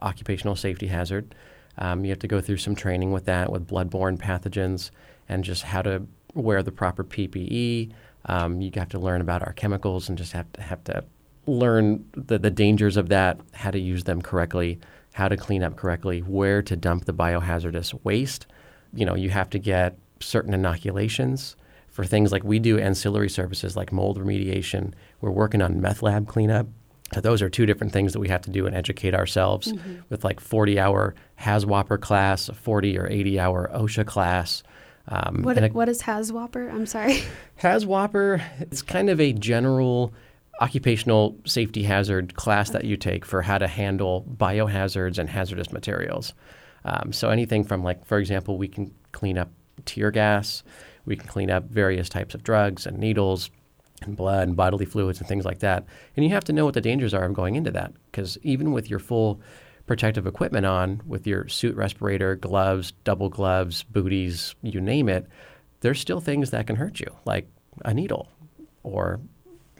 [0.00, 1.34] occupational safety hazard.
[1.76, 4.90] Um, you have to go through some training with that, with bloodborne pathogens,
[5.28, 7.92] and just how to wear the proper PPE,
[8.26, 11.04] um, you have to learn about our chemicals and just have to have to
[11.46, 14.78] learn the, the dangers of that, how to use them correctly,
[15.14, 18.46] how to clean up correctly, where to dump the biohazardous waste.
[18.92, 21.56] You know, you have to get certain inoculations
[21.88, 24.92] for things like we do ancillary services like mold remediation.
[25.20, 26.66] We're working on meth lab cleanup.
[27.12, 29.96] So those are two different things that we have to do and educate ourselves mm-hmm.
[30.10, 34.62] with like 40 hour HAZWOPER class, a 40 or 80 hour OSHA class.
[35.10, 36.72] Um, what, a, what is HAZWOPER?
[36.72, 37.22] I'm sorry.
[37.60, 40.14] HAZWOPER is kind of a general
[40.60, 46.32] occupational safety hazard class that you take for how to handle biohazards and hazardous materials.
[46.84, 49.50] Um, so anything from like, for example, we can clean up
[49.84, 50.62] tear gas,
[51.06, 53.50] we can clean up various types of drugs and needles
[54.02, 55.84] and blood and bodily fluids and things like that.
[56.16, 58.72] And you have to know what the dangers are of going into that because even
[58.72, 59.40] with your full
[59.90, 65.26] protective equipment on with your suit respirator, gloves, double gloves, booties, you name it,
[65.80, 67.48] there's still things that can hurt you, like
[67.84, 68.28] a needle,
[68.84, 69.18] or,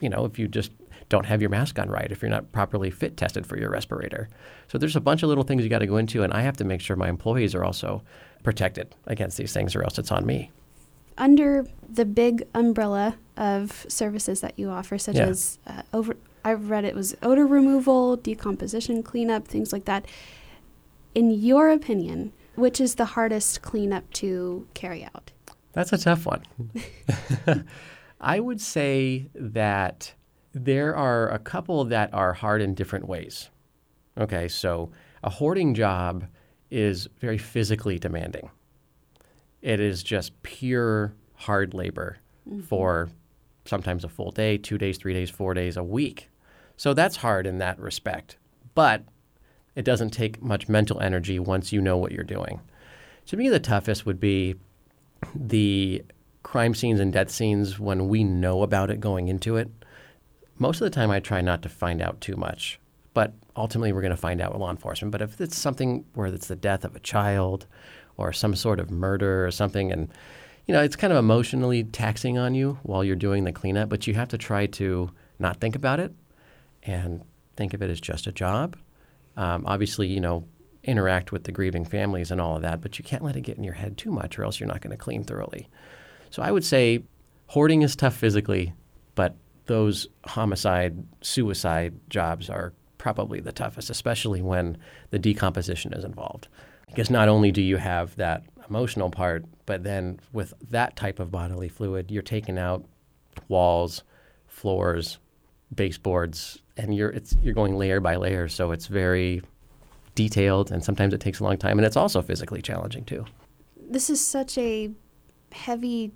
[0.00, 0.72] you know, if you just
[1.10, 4.28] don't have your mask on right, if you're not properly fit tested for your respirator.
[4.66, 6.56] So there's a bunch of little things you got to go into, and I have
[6.56, 8.02] to make sure my employees are also
[8.42, 10.50] protected against these things, or else it's on me.
[11.18, 15.26] Under the big umbrella of services that you offer, such yeah.
[15.26, 20.06] as uh, over I've read it was odor removal, decomposition cleanup, things like that.
[21.14, 25.32] In your opinion, which is the hardest cleanup to carry out?
[25.72, 26.42] That's a tough one.
[28.20, 30.14] I would say that
[30.52, 33.50] there are a couple that are hard in different ways.
[34.18, 34.90] Okay, so
[35.22, 36.26] a hoarding job
[36.70, 38.50] is very physically demanding.
[39.62, 42.60] It is just pure hard labor mm-hmm.
[42.62, 43.08] for
[43.64, 46.29] sometimes a full day, two days, three days, four days, a week.
[46.80, 48.38] So that's hard in that respect.
[48.74, 49.04] But
[49.76, 52.62] it doesn't take much mental energy once you know what you're doing.
[53.26, 54.54] To me, the toughest would be
[55.34, 56.02] the
[56.42, 59.68] crime scenes and death scenes when we know about it going into it.
[60.56, 62.80] Most of the time, I try not to find out too much,
[63.12, 65.12] but ultimately, we're going to find out with law enforcement.
[65.12, 67.66] But if it's something where it's the death of a child
[68.16, 70.08] or some sort of murder or something, and
[70.66, 74.06] you know, it's kind of emotionally taxing on you while you're doing the cleanup, but
[74.06, 76.14] you have to try to not think about it
[76.82, 77.22] and
[77.56, 78.76] think of it as just a job.
[79.36, 80.44] Um, obviously, you know,
[80.82, 83.58] interact with the grieving families and all of that, but you can't let it get
[83.58, 85.68] in your head too much or else you're not going to clean thoroughly.
[86.30, 87.02] So I would say
[87.46, 88.72] hoarding is tough physically,
[89.14, 94.78] but those homicide, suicide jobs are probably the toughest, especially when
[95.10, 96.48] the decomposition is involved.
[96.86, 101.30] Because not only do you have that emotional part, but then with that type of
[101.30, 102.84] bodily fluid, you're taking out
[103.48, 104.02] walls,
[104.46, 105.18] floors,
[105.74, 109.42] baseboards, and you're it's you're going layer by layer, so it's very
[110.14, 113.24] detailed, and sometimes it takes a long time, and it's also physically challenging too.
[113.76, 114.90] This is such a
[115.52, 116.12] heavy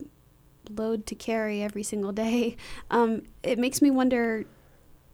[0.70, 2.56] load to carry every single day.
[2.90, 4.44] Um, it makes me wonder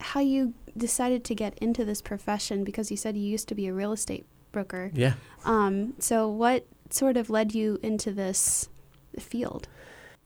[0.00, 3.66] how you decided to get into this profession because you said you used to be
[3.66, 4.90] a real estate broker.
[4.94, 5.14] Yeah.
[5.44, 8.68] Um, so, what sort of led you into this
[9.18, 9.68] field?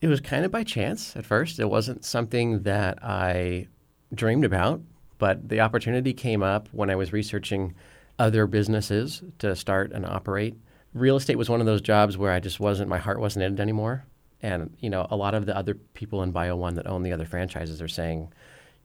[0.01, 1.59] It was kind of by chance at first.
[1.59, 3.69] It wasn't something that I
[4.15, 4.83] dreamed about,
[5.25, 7.75] but the opportunity came up when I was researching
[8.19, 10.55] other businesses to start and operate.
[10.93, 13.55] Real estate was one of those jobs where I just wasn't, my heart wasn't in
[13.55, 14.05] it anymore.
[14.43, 17.13] And, you know, a lot of the other people in Bio One that own the
[17.15, 18.35] other franchises are saying,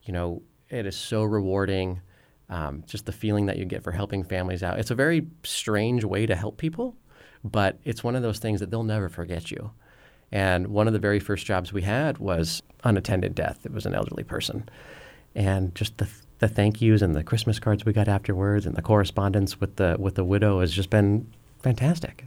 [0.04, 1.99] you know, it is so rewarding.
[2.47, 4.80] Um, just the feeling that you get for helping families out.
[4.80, 6.95] It's a very strange way to help people,
[7.43, 9.71] but it's one of those things that they'll never forget you.
[10.32, 13.65] And one of the very first jobs we had was unattended death.
[13.65, 14.69] It was an elderly person.
[15.36, 16.08] And just the,
[16.39, 19.95] the thank yous and the Christmas cards we got afterwards and the correspondence with the,
[19.99, 22.25] with the widow has just been fantastic.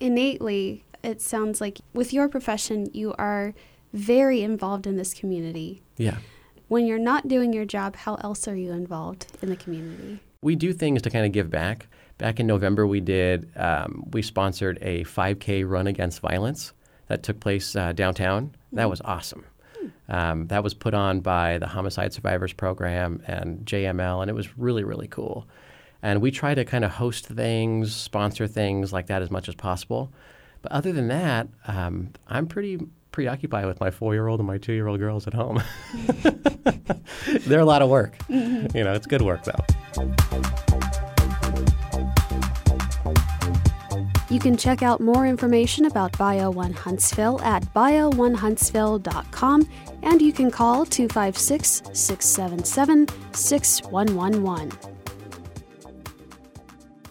[0.00, 3.54] Innately, it sounds like with your profession, you are
[3.92, 5.82] very involved in this community.
[5.96, 6.18] Yeah.
[6.68, 10.20] When you're not doing your job, how else are you involved in the community?
[10.42, 11.86] We do things to kind of give back.
[12.18, 16.72] Back in November, we did, um, we sponsored a 5K run against violence
[17.08, 18.46] that took place uh, downtown.
[18.46, 18.76] Mm-hmm.
[18.76, 19.44] That was awesome.
[20.08, 24.56] Um, that was put on by the Homicide Survivors Program and JML, and it was
[24.58, 25.46] really, really cool.
[26.02, 29.54] And we try to kind of host things, sponsor things like that as much as
[29.54, 30.12] possible.
[30.60, 32.78] But other than that, um, I'm pretty
[33.10, 35.62] preoccupied with my four-year-old and my two-year-old girls at home.
[37.46, 38.18] They're a lot of work.
[38.28, 38.76] Mm-hmm.
[38.76, 40.90] You know, it's good work though.
[44.34, 49.68] You can check out more information about Bio One Huntsville at bio1huntsville.com
[50.02, 54.93] and you can call 256 677 6111.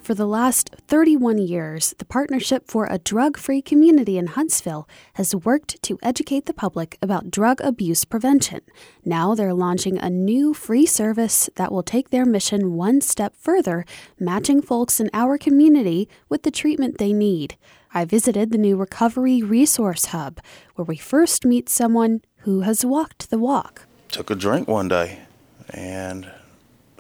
[0.04, 5.34] For the last 31 years, the Partnership for a Drug Free Community in Huntsville has
[5.34, 8.60] worked to educate the public about drug abuse prevention.
[9.06, 13.86] Now they're launching a new free service that will take their mission one step further,
[14.20, 17.56] matching folks in our community with the treatment they need.
[17.94, 20.42] I visited the new Recovery Resource Hub,
[20.76, 23.88] where we first meet someone who has walked the walk.
[24.10, 25.20] Took a drink one day
[25.70, 26.30] and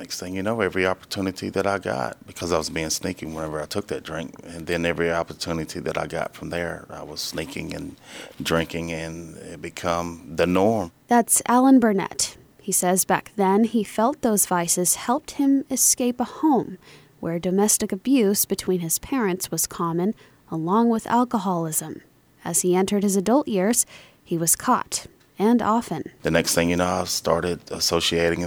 [0.03, 3.61] next thing you know, every opportunity that I got, because I was being sneaky whenever
[3.61, 7.21] I took that drink, and then every opportunity that I got from there, I was
[7.21, 7.95] sneaking and
[8.41, 10.91] drinking, and it become the norm.
[11.07, 12.35] That's Alan Burnett.
[12.61, 16.77] He says back then he felt those vices helped him escape a home
[17.21, 20.13] where domestic abuse between his parents was common,
[20.51, 22.01] along with alcoholism.
[22.43, 23.85] As he entered his adult years,
[24.21, 25.07] he was caught,
[25.39, 26.11] and often.
[26.23, 28.41] The next thing you know, I started associating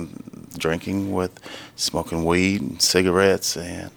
[0.56, 1.38] drinking with
[1.76, 3.56] smoking weed and cigarettes.
[3.56, 3.90] And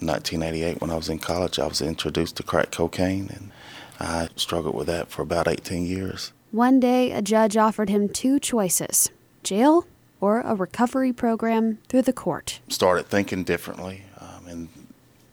[0.00, 3.50] 1988, when I was in college, I was introduced to crack cocaine, and
[3.98, 6.32] I struggled with that for about 18 years.
[6.50, 9.10] One day, a judge offered him two choices
[9.42, 9.86] jail
[10.20, 12.60] or a recovery program through the court.
[12.68, 14.02] Started thinking differently.
[14.18, 14.68] Um, and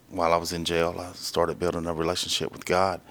[0.10, 3.02] while I was in jail, I started building a relationship with God,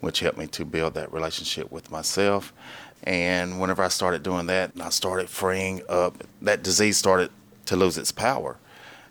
[0.00, 2.52] which helped me to build that relationship with myself
[3.04, 6.24] and whenever I started doing that, I started freeing up.
[6.42, 7.30] That disease started
[7.66, 8.56] to lose its power.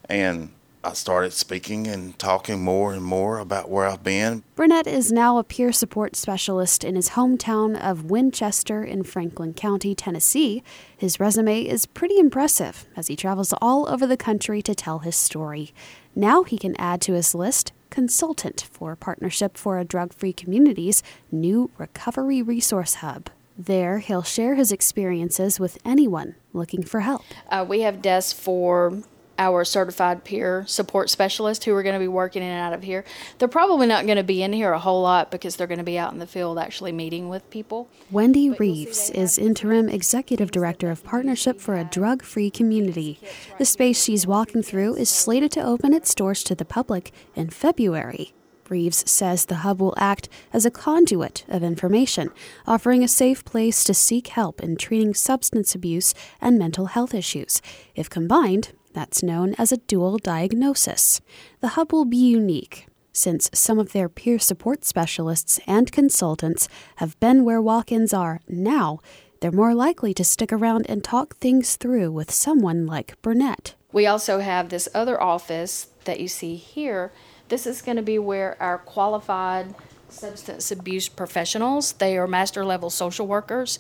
[0.10, 0.52] And
[0.84, 4.44] I started speaking and talking more and more about where I've been.
[4.56, 9.96] Burnett is now a peer support specialist in his hometown of Winchester in Franklin County,
[9.96, 10.62] Tennessee.
[10.98, 15.16] His resume is pretty impressive as he travels all over the country to tell his
[15.16, 15.74] story.
[16.16, 21.02] Now he can add to his list consultant for Partnership for a Drug Free Community's
[21.32, 23.30] new Recovery Resource Hub.
[23.58, 27.24] There, he'll share his experiences with anyone looking for help.
[27.50, 29.04] Uh, we have desks for
[29.38, 32.84] our certified peer support specialists who are going to be working in and out of
[32.84, 33.04] here.
[33.38, 35.84] They're probably not going to be in here a whole lot because they're going to
[35.84, 37.90] be out in the field actually meeting with people.
[38.12, 43.20] Wendy Reeves is interim executive director of Partnership for a Drug Free Community.
[43.58, 47.50] The space she's walking through is slated to open its doors to the public in
[47.50, 48.34] February.
[48.74, 52.32] Reeves says the hub will act as a conduit of information,
[52.66, 57.62] offering a safe place to seek help in treating substance abuse and mental health issues.
[57.94, 61.22] If combined, that's known as a dual diagnosis.
[61.62, 67.20] The hub will be unique since some of their peer support specialists and consultants have
[67.20, 69.00] been where walk ins are now,
[69.40, 73.76] they're more likely to stick around and talk things through with someone like Burnett.
[73.92, 77.12] We also have this other office that you see here
[77.54, 79.76] this is going to be where our qualified
[80.10, 83.78] substance abuse professionals, they are master level social workers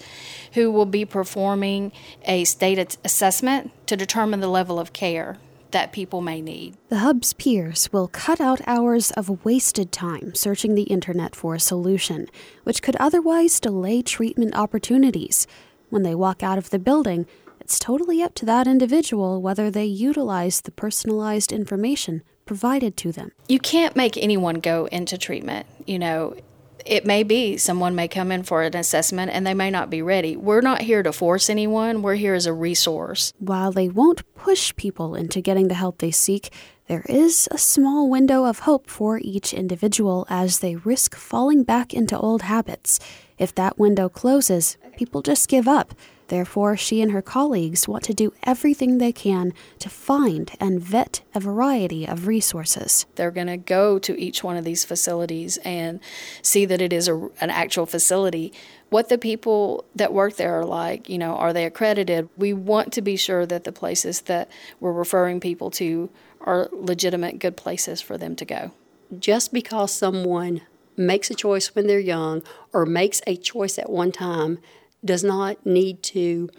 [0.54, 1.92] who will be performing
[2.26, 5.38] a state assessment to determine the level of care
[5.72, 6.78] that people may need.
[6.90, 11.60] The Hub's peers will cut out hours of wasted time searching the internet for a
[11.60, 12.28] solution,
[12.66, 15.48] which could otherwise delay treatment opportunities.
[15.90, 17.26] When they walk out of the building,
[17.60, 22.22] it's totally up to that individual whether they utilize the personalized information
[22.54, 23.32] provided to them.
[23.48, 25.66] You can't make anyone go into treatment.
[25.88, 26.36] You know,
[26.86, 30.04] it may be someone may come in for an assessment and they may not be
[30.04, 30.36] ready.
[30.36, 33.34] We're not here to force anyone, we're here as a resource.
[33.40, 36.54] While they won't push people into getting the help they seek,
[36.86, 41.92] there is a small window of hope for each individual as they risk falling back
[41.92, 43.00] into old habits.
[43.40, 45.96] If that window closes, people just give up.
[46.34, 51.22] Therefore, she and her colleagues want to do everything they can to find and vet
[51.36, 53.06] a variety of resources.
[53.14, 56.00] They're going to go to each one of these facilities and
[56.42, 58.52] see that it is a, an actual facility.
[58.90, 62.28] What the people that work there are like, you know, are they accredited?
[62.36, 66.10] We want to be sure that the places that we're referring people to
[66.42, 68.72] are legitimate, good places for them to go.
[69.20, 70.62] Just because someone
[70.98, 72.42] makes a choice when they're young
[72.74, 74.58] or makes a choice at one time
[75.04, 76.50] does not need to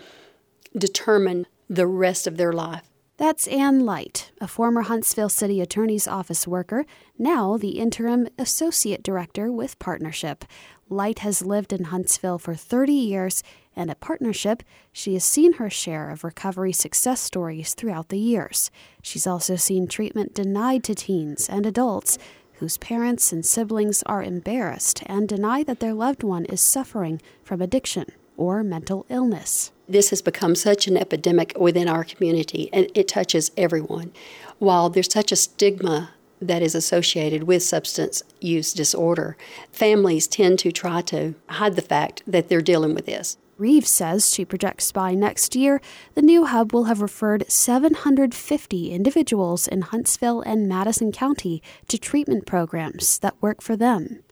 [0.76, 2.88] determine the rest of their life.
[3.16, 6.84] That's Ann Light, a former Huntsville City Attorney's Office worker,
[7.16, 10.44] now the interim associate director with Partnership.
[10.88, 13.44] Light has lived in Huntsville for 30 years,
[13.76, 18.72] and at Partnership, she has seen her share of recovery success stories throughout the years.
[19.00, 22.18] She's also seen treatment denied to teens and adults
[22.54, 27.62] whose parents and siblings are embarrassed and deny that their loved one is suffering from
[27.62, 28.06] addiction
[28.36, 29.72] or mental illness.
[29.88, 34.12] This has become such an epidemic within our community, and it touches everyone.
[34.58, 36.10] While there's such a stigma
[36.40, 39.36] that is associated with substance use disorder,
[39.72, 43.36] families tend to try to hide the fact that they're dealing with this.
[43.56, 45.80] Reeves says she projects by next year,
[46.14, 52.46] the new hub will have referred 750 individuals in Huntsville and Madison County to treatment
[52.46, 54.24] programs that work for them.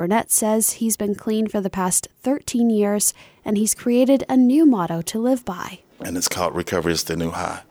[0.00, 3.12] Burnett says he's been clean for the past 13 years
[3.44, 5.80] and he's created a new motto to live by.
[6.02, 7.64] And it's called Recovery is the New High.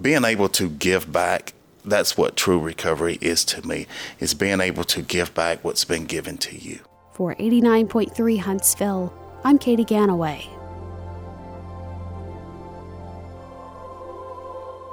[0.00, 1.52] Being able to give back,
[1.84, 3.86] that's what true recovery is to me,
[4.18, 6.80] is being able to give back what's been given to you.
[7.12, 9.12] For 89.3 Huntsville,
[9.44, 10.46] I'm Katie Ganaway.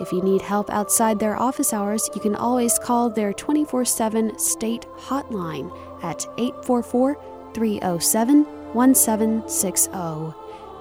[0.00, 4.86] If you need help outside their office hours, you can always call their 24/7 state
[4.98, 5.72] hotline
[6.02, 7.16] at 844
[7.54, 10.34] 307 1760.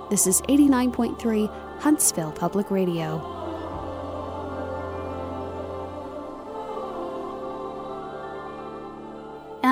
[0.09, 1.49] This is 89.3
[1.79, 3.42] Huntsville Public Radio.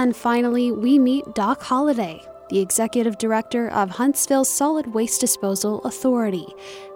[0.01, 6.47] And finally, we meet Doc Holladay, the executive director of Huntsville Solid Waste Disposal Authority.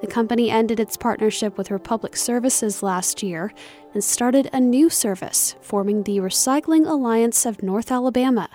[0.01, 3.53] The company ended its partnership with Republic Services last year
[3.93, 8.49] and started a new service, forming the Recycling Alliance of North Alabama.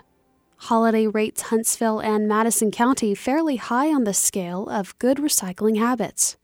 [0.62, 6.36] Holladay rates Huntsville and Madison County fairly high on the scale of good recycling habits.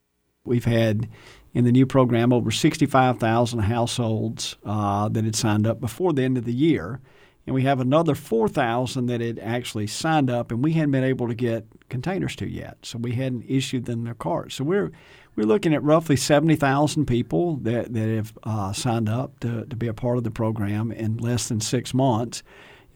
[0.45, 1.09] We've had
[1.55, 6.39] in the new program over 65,000 households uh, that had signed up before the end
[6.39, 7.01] of the year.
[7.47, 11.29] And we have another 4,000 that had actually signed up, and we hadn't been able
[11.29, 12.79] to get containers to yet.
[12.83, 14.55] So we hadn't issued them their cards.
[14.55, 14.91] So we're
[15.37, 19.87] we're looking at roughly 70,000 people that, that have uh, signed up to, to be
[19.87, 22.43] a part of the program in less than six months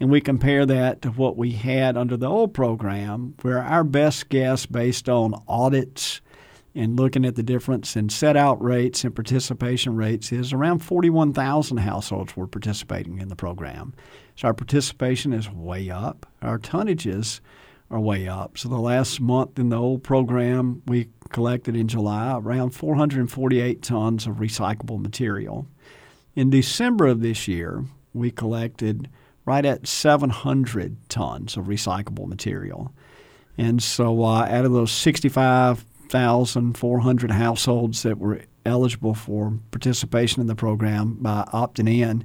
[0.01, 4.31] and we compare that to what we had under the old program, where our best
[4.31, 6.23] guess based on audits
[6.75, 11.77] and looking at the difference in set out rates and participation rates is around 41,000
[11.79, 13.93] households were participating in the program.
[14.41, 16.24] So our participation is way up.
[16.41, 17.41] Our tonnages
[17.91, 18.57] are way up.
[18.57, 24.26] So the last month in the old program, we collected in July around 448 tons
[24.26, 25.66] of recyclable material.
[26.34, 27.84] In December of this year,
[28.14, 29.11] we collected
[29.45, 32.95] right at 700 tons of recyclable material.
[33.59, 40.55] And so, uh, out of those 65,400 households that were eligible for participation in the
[40.55, 42.24] program by opting in,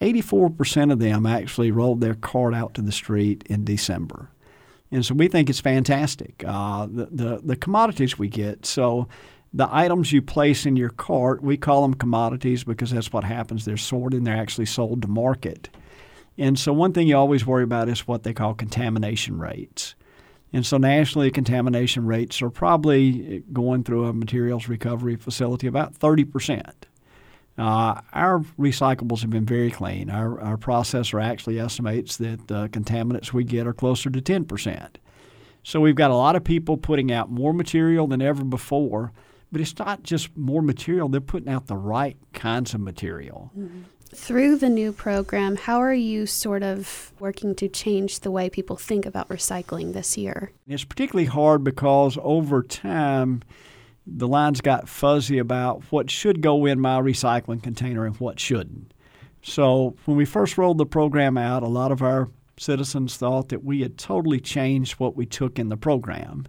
[0.00, 4.30] 84% of them actually rolled their cart out to the street in December.
[4.90, 6.44] And so we think it's fantastic.
[6.46, 9.08] Uh, the, the, the commodities we get, so
[9.52, 13.64] the items you place in your cart, we call them commodities because that's what happens.
[13.64, 15.70] They're sorted and they're actually sold to market.
[16.38, 19.94] And so, one thing you always worry about is what they call contamination rates.
[20.52, 26.72] And so, nationally, contamination rates are probably going through a materials recovery facility about 30%.
[27.58, 30.10] Uh, our recyclables have been very clean.
[30.10, 34.88] Our, our processor actually estimates that the contaminants we get are closer to 10%.
[35.62, 39.12] So, we've got a lot of people putting out more material than ever before
[39.52, 43.50] but it's not just more material, they're putting out the right kinds of material.
[43.58, 43.82] Mm-hmm.
[44.14, 48.76] Through the new program, how are you sort of working to change the way people
[48.76, 50.52] think about recycling this year?
[50.68, 53.42] It's particularly hard because over time,
[54.06, 58.92] the lines got fuzzy about what should go in my recycling container and what shouldn't.
[59.42, 62.28] So when we first rolled the program out, a lot of our
[62.58, 66.46] citizens thought that we had totally changed what we took in the program.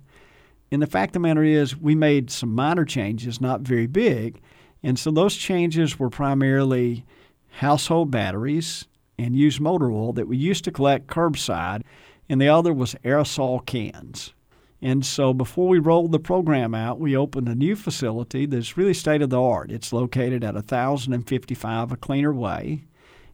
[0.71, 4.41] And the fact of the matter is, we made some minor changes, not very big.
[4.83, 7.05] And so those changes were primarily
[7.49, 8.85] household batteries
[9.17, 11.81] and used motor oil that we used to collect curbside,
[12.29, 14.33] and the other was aerosol cans.
[14.81, 18.93] And so before we rolled the program out, we opened a new facility that's really
[18.93, 19.71] state of the art.
[19.71, 22.83] It's located at 1055 A Cleaner Way,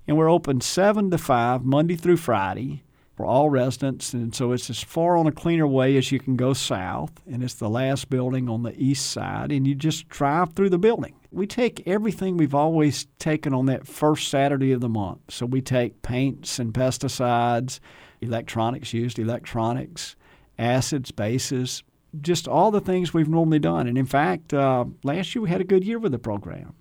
[0.07, 2.83] and we're open 7 to 5 Monday through Friday
[3.15, 4.13] for all residents.
[4.13, 7.43] And so it's as far on a cleaner way as you can go south, and
[7.43, 11.13] it's the last building on the east side, and you just drive through the building.
[11.31, 15.19] We take everything we've always taken on that first Saturday of the month.
[15.29, 17.79] So we take paints and pesticides,
[18.21, 20.15] electronics used, electronics,
[20.57, 21.83] acids, bases,
[22.21, 23.87] just all the things we've normally done.
[23.87, 26.75] And in fact, uh, last year we had a good year with the program.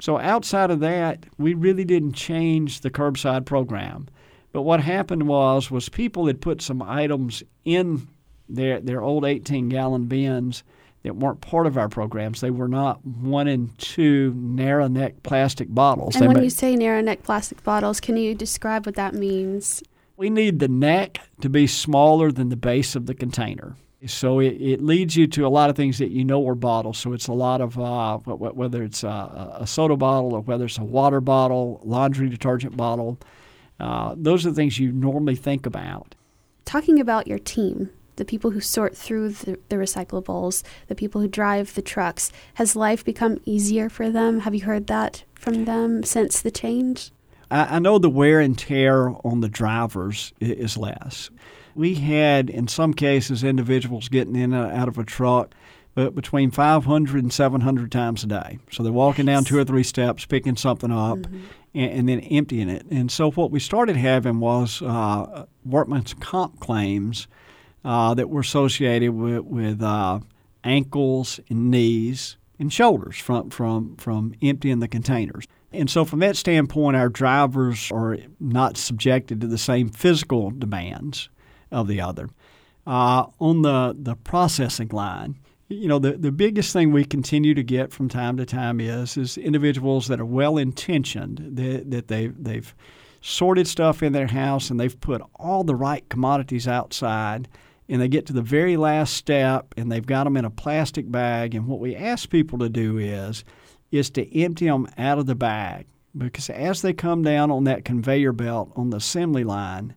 [0.00, 4.08] So outside of that, we really didn't change the curbside program.
[4.52, 8.08] But what happened was was people had put some items in
[8.48, 10.64] their their old 18 gallon bins
[11.02, 12.40] that weren't part of our programs.
[12.40, 16.14] They were not one and two narrow neck plastic bottles.
[16.14, 19.14] And they when ma- you say narrow neck plastic bottles, can you describe what that
[19.14, 19.82] means?
[20.20, 23.74] We need the neck to be smaller than the base of the container.
[24.06, 26.98] So it, it leads you to a lot of things that you know are bottles.
[26.98, 30.76] So it's a lot of uh, whether it's a, a, soda bottle or whether it's
[30.76, 33.18] a water bottle, laundry detergent bottle.
[33.78, 36.14] Uh, those are the things you normally think about.
[36.66, 41.28] Talking about your team, the people who sort through the, the recyclables, the people who
[41.28, 44.40] drive the trucks, has life become easier for them?
[44.40, 47.10] Have you heard that from them since the change?
[47.50, 51.30] I, I know the wear and tear on the drivers is less.
[51.74, 55.54] We had, in some cases, individuals getting in and out of a truck
[55.94, 58.58] but between 500 and 700 times a day.
[58.70, 61.44] So they're walking down two or three steps, picking something up, mm-hmm.
[61.74, 62.86] and, and, then emptying it.
[62.90, 67.26] And so what we started having was uh, workman's comp claims
[67.84, 70.20] uh, that were associated with, with uh,
[70.62, 75.46] ankles and knees and shoulders from, from, from emptying the containers.
[75.72, 81.28] And so, from that standpoint, our drivers are not subjected to the same physical demands
[81.70, 82.28] of the other.
[82.86, 87.62] Uh, on the, the processing line, you know, the, the biggest thing we continue to
[87.62, 92.26] get from time to time is is individuals that are well intentioned, that, that they
[92.26, 92.74] they've
[93.20, 97.48] sorted stuff in their house and they've put all the right commodities outside
[97.88, 101.10] and they get to the very last step and they've got them in a plastic
[101.10, 103.44] bag and what we ask people to do is
[103.90, 105.86] is to empty them out of the bag
[106.16, 109.94] because as they come down on that conveyor belt on the assembly line,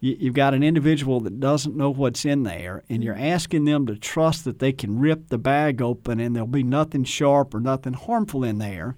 [0.00, 3.96] you've got an individual that doesn't know what's in there, and you're asking them to
[3.96, 7.92] trust that they can rip the bag open and there'll be nothing sharp or nothing
[7.92, 8.96] harmful in there.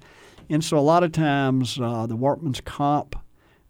[0.49, 3.17] And so, a lot of times, uh, the workman's comp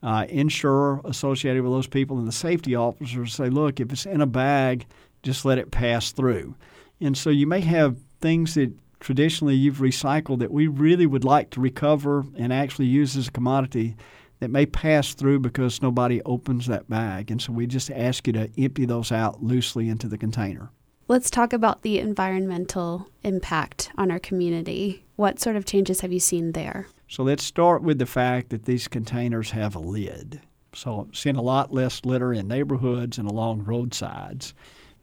[0.03, 4.21] uh, insurer associated with those people and the safety officers say, look, if it's in
[4.21, 4.87] a bag,
[5.23, 6.55] just let it pass through.
[7.01, 8.73] And so, you may have things that
[9.05, 13.33] traditionally you've recycled that we really would like to recover and actually use as a
[13.33, 13.95] commodity
[14.41, 17.31] that may pass through because nobody opens that bag.
[17.31, 20.71] And so we just ask you to empty those out loosely into the container.
[21.07, 25.05] Let's talk about the environmental impact on our community.
[25.17, 26.87] What sort of changes have you seen there?
[27.07, 30.41] So let's start with the fact that these containers have a lid.
[30.75, 34.55] So seeing a lot less litter in neighborhoods and along roadsides.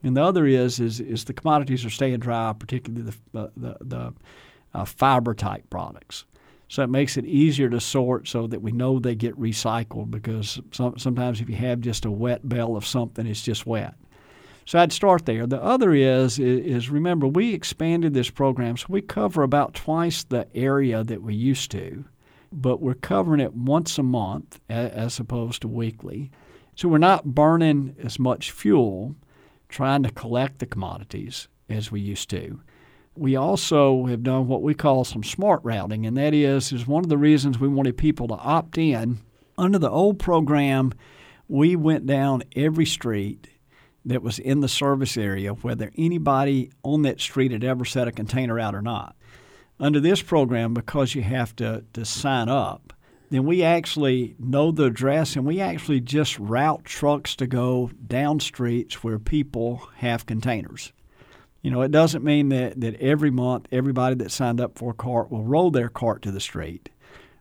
[0.04, 3.78] And the other is is, is the commodities are staying dry, particularly the uh, the,
[3.82, 4.14] the
[4.74, 6.26] uh, fiber type products.
[6.68, 10.62] So it makes it easier to sort so that we know they get recycled because
[10.72, 13.96] some, sometimes if you have just a wet bale of something, it's just wet.
[14.66, 15.46] So I'd start there.
[15.46, 20.48] The other is, is, remember we expanded this program so we cover about twice the
[20.56, 22.06] area that we used to,
[22.54, 26.32] but we're covering it once a month as opposed to weekly.
[26.76, 29.16] So we're not burning as much fuel
[29.72, 32.62] trying to collect the commodities as we used to.
[33.16, 37.04] We also have done what we call some smart routing, and that is is one
[37.04, 39.20] of the reasons we wanted people to opt in.
[39.58, 40.94] Under the old program,
[41.48, 43.48] we went down every street
[44.06, 48.12] that was in the service area, whether anybody on that street had ever set a
[48.12, 49.16] container out or not.
[49.80, 52.94] Under this program, because you have to, to sign up,
[53.32, 58.42] then we actually know the address and we actually just route trucks to go down
[58.42, 60.92] streets where people have containers.
[61.62, 64.96] You know, it doesn't mean that, that every month everybody that signed up for a
[64.96, 66.90] cart will roll their cart to the street.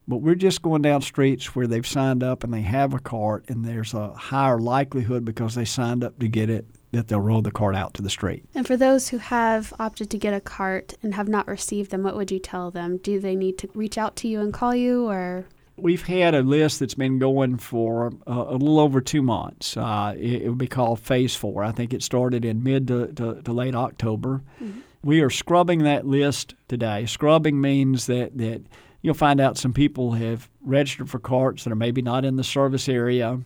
[0.06, 3.44] But we're just going down streets where they've signed up and they have a cart,
[3.48, 7.42] and there's a higher likelihood because they signed up to get it that they'll roll
[7.42, 8.44] the cart out to the street.
[8.54, 12.02] And for those who have opted to get a cart and have not received them,
[12.02, 12.96] what would you tell them?
[12.96, 15.46] Do they need to reach out to you and call you, or?
[15.80, 19.76] We've had a list that's been going for uh, a little over two months.
[19.76, 21.64] Uh, it, it, would be called Phase Four.
[21.64, 24.42] I think it started in mid to, to, to late October.
[24.62, 24.80] Mm-hmm.
[25.02, 27.06] We are scrubbing that list today.
[27.06, 28.62] Scrubbing means that, that
[29.02, 32.44] you'll find out some people have registered for carts that are maybe not in the
[32.44, 33.40] service area.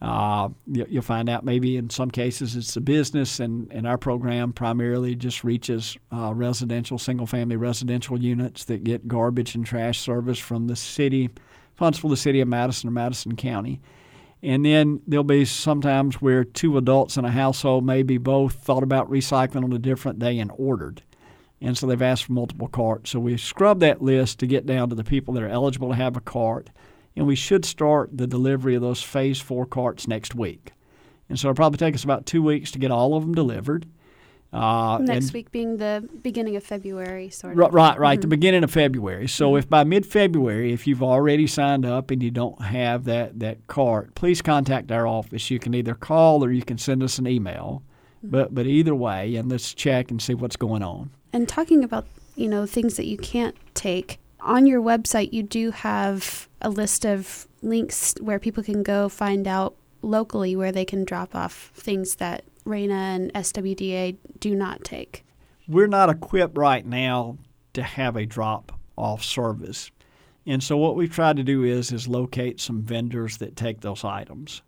[0.00, 4.52] Uh, you'll find out maybe in some cases it's a business, and, and our program
[4.52, 10.38] primarily just reaches uh, residential, single family residential units that get garbage and trash service
[10.38, 11.30] from the city
[11.78, 13.80] for the city of Madison or Madison County.
[14.42, 19.10] And then there'll be sometimes where two adults in a household maybe both thought about
[19.10, 21.02] recycling on a different day and ordered.
[21.60, 23.10] And so they've asked for multiple carts.
[23.10, 25.96] So we scrub that list to get down to the people that are eligible to
[25.96, 26.70] have a cart.
[27.16, 30.72] And we should start the delivery of those phase four carts next week.
[31.28, 33.86] And so it'll probably take us about two weeks to get all of them delivered.
[34.50, 37.58] Uh, Next week being the beginning of February, sort of.
[37.58, 38.22] Right, right, right mm-hmm.
[38.22, 39.28] the beginning of February.
[39.28, 39.58] So mm-hmm.
[39.58, 44.14] if by mid-February, if you've already signed up and you don't have that that cart,
[44.14, 45.50] please contact our office.
[45.50, 47.82] You can either call or you can send us an email.
[48.18, 48.30] Mm-hmm.
[48.30, 51.10] But but either way, and let's check and see what's going on.
[51.32, 55.72] And talking about you know things that you can't take on your website, you do
[55.72, 61.04] have a list of links where people can go find out locally where they can
[61.04, 65.24] drop off things that RANA and SWDA do not take?
[65.66, 67.38] We're not equipped right now
[67.74, 69.90] to have a drop off service.
[70.46, 74.04] And so what we've tried to do is is locate some vendors that take those
[74.04, 74.62] items.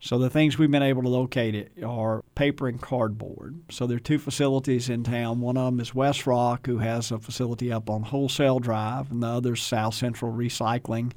[0.00, 3.60] So the things we've been able to locate it are paper and cardboard.
[3.70, 5.40] So there are two facilities in town.
[5.40, 9.26] One of them is WestRock, who has a facility up on Wholesale Drive, and the
[9.26, 11.12] other is South Central Recycling,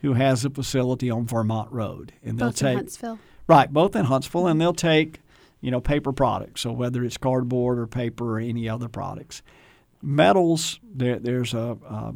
[0.00, 2.12] who has a facility on Vermont Road.
[2.22, 3.18] And they'll take in Huntsville.
[3.48, 5.20] Right, both in Huntsville, and they'll take
[5.60, 6.62] you know, paper products.
[6.62, 9.42] So whether it's cardboard or paper or any other products.
[10.02, 12.14] Metals, there, there's a, a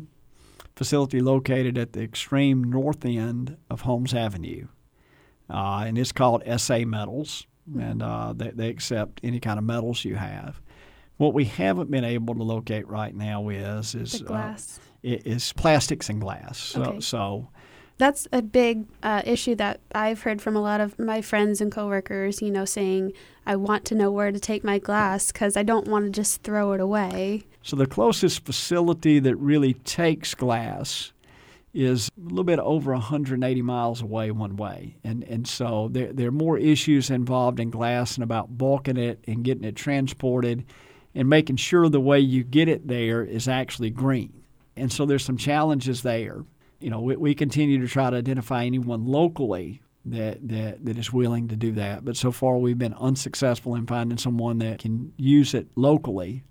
[0.77, 4.69] facility located at the extreme north end of Holmes Avenue,
[5.49, 7.47] uh, and it's called SA Metals,
[7.79, 10.61] and uh, they, they accept any kind of metals you have.
[11.17, 14.23] What we haven't been able to locate right now is is.
[14.23, 14.57] Uh,
[15.03, 16.59] is plastics and glass.
[16.59, 17.01] So, okay.
[17.01, 17.49] so
[18.01, 21.71] that's a big uh, issue that I've heard from a lot of my friends and
[21.71, 23.13] coworkers, you know, saying,
[23.47, 26.43] I want to know where to take my glass because I don't want to just
[26.43, 27.45] throw it away.
[27.63, 31.13] So, the closest facility that really takes glass
[31.75, 34.97] is a little bit over 180 miles away one way.
[35.05, 39.23] And, and so, there, there are more issues involved in glass and about bulking it
[39.27, 40.65] and getting it transported
[41.15, 44.43] and making sure the way you get it there is actually green.
[44.75, 46.45] And so, there's some challenges there
[46.81, 51.13] you know, we, we continue to try to identify anyone locally that, that that is
[51.13, 52.05] willing to do that.
[52.05, 56.43] But so far, we've been unsuccessful in finding someone that can use it locally,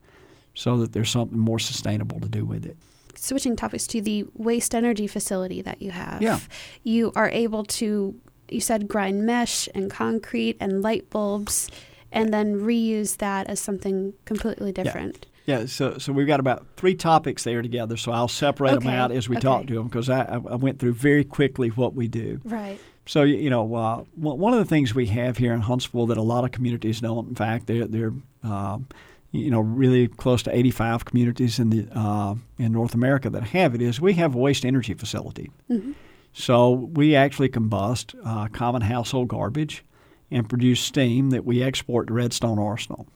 [0.53, 2.77] so that there's something more sustainable to do with it.
[3.15, 6.39] Switching topics to the waste energy facility that you have, yeah.
[6.83, 8.15] you are able to.
[8.51, 11.69] You said grind mesh and concrete and light bulbs,
[12.11, 15.25] and then reuse that as something completely different.
[15.25, 15.28] Yeah.
[15.45, 17.97] Yeah, so so we've got about three topics there together.
[17.97, 18.85] So I'll separate okay.
[18.85, 19.41] them out as we okay.
[19.41, 22.39] talk to them because I, I went through very quickly what we do.
[22.43, 22.79] Right.
[23.05, 26.21] So you know, uh, one of the things we have here in Huntsville that a
[26.21, 27.29] lot of communities don't.
[27.29, 28.13] In fact, they're they're
[28.43, 28.87] um,
[29.31, 33.73] you know really close to 85 communities in the uh, in North America that have
[33.73, 33.81] it.
[33.81, 35.49] Is we have a waste energy facility.
[35.69, 35.93] Mm-hmm.
[36.33, 39.83] So we actually combust uh, common household garbage
[40.29, 43.07] and produce steam that we export to Redstone Arsenal.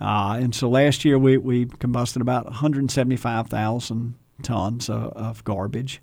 [0.00, 6.02] Uh, and so last year we, we combusted about 175,000 tons of, of garbage,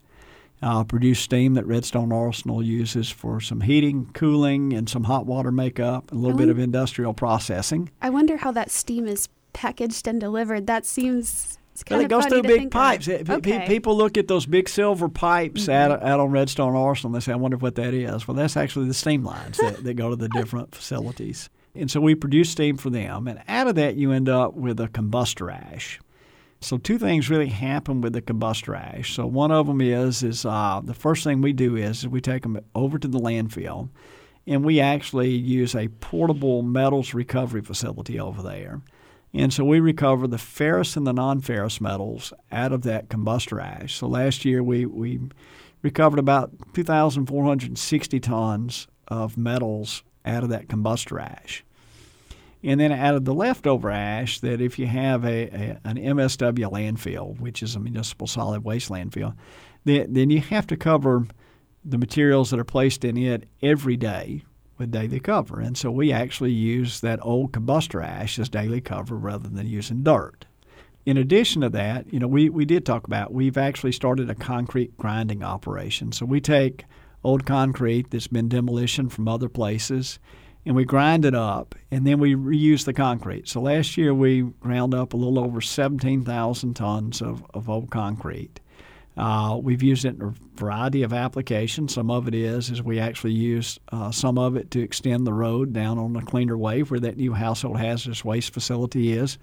[0.61, 5.51] uh, produced steam that Redstone Arsenal uses for some heating, cooling, and some hot water
[5.51, 7.91] makeup, and a little bit of industrial processing.
[8.01, 10.67] I wonder how that steam is packaged and delivered.
[10.67, 13.07] That seems it's kind it goes through big pipes.
[13.07, 13.65] It, okay.
[13.67, 15.91] People look at those big silver pipes mm-hmm.
[15.91, 18.27] out, out on Redstone Arsenal and they say, I wonder what that is.
[18.27, 21.49] Well, that's actually the steam lines that, that go to the different facilities.
[21.75, 23.27] And so we produce steam for them.
[23.27, 25.99] And out of that, you end up with a combustor ash.
[26.61, 29.13] So two things really happen with the combustor ash.
[29.13, 32.43] So one of them is is uh, the first thing we do is, we take
[32.43, 33.89] them over to the landfill,
[34.47, 38.81] and we actually use a portable metals recovery facility over there.
[39.33, 43.95] And so we recover the ferrous and the non-ferrous metals out of that combustor ash.
[43.95, 45.19] So last year we we
[45.81, 51.63] recovered about 2,460 tons of metals out of that combustor ash.
[52.63, 56.71] And then out of the leftover ash, that if you have a, a an MSW
[56.71, 59.35] landfill, which is a municipal solid waste landfill,
[59.83, 61.27] then, then you have to cover
[61.83, 64.43] the materials that are placed in it every day
[64.77, 65.59] with daily cover.
[65.59, 70.03] And so we actually use that old combustor ash as daily cover rather than using
[70.03, 70.45] dirt.
[71.05, 74.35] In addition to that, you know, we, we did talk about we've actually started a
[74.35, 76.13] concrete grinding operation.
[76.13, 76.85] So we take
[77.23, 80.19] old concrete that's been demolition from other places
[80.65, 83.47] and we grind it up and then we reuse the concrete.
[83.47, 88.59] So last year we ground up a little over 17,000 tons of, of old concrete.
[89.15, 91.93] Uh, we've used it in a variety of applications.
[91.93, 95.33] Some of it is is we actually use uh, some of it to extend the
[95.33, 99.37] road down on the Cleaner Way where that new household hazardous waste facility is.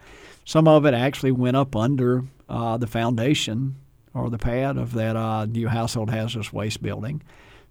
[0.44, 3.76] Some of it actually went up under uh, the foundation
[4.12, 7.22] or the pad of that uh, new household hazardous waste building.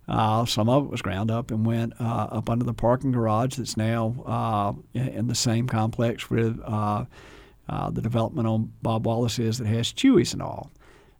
[0.09, 3.55] Uh, some of it was ground up and went uh, up under the parking garage
[3.55, 7.05] that's now uh, in the same complex where uh,
[7.69, 10.71] uh, the development on Bob Wallace is that has Chuy's and all.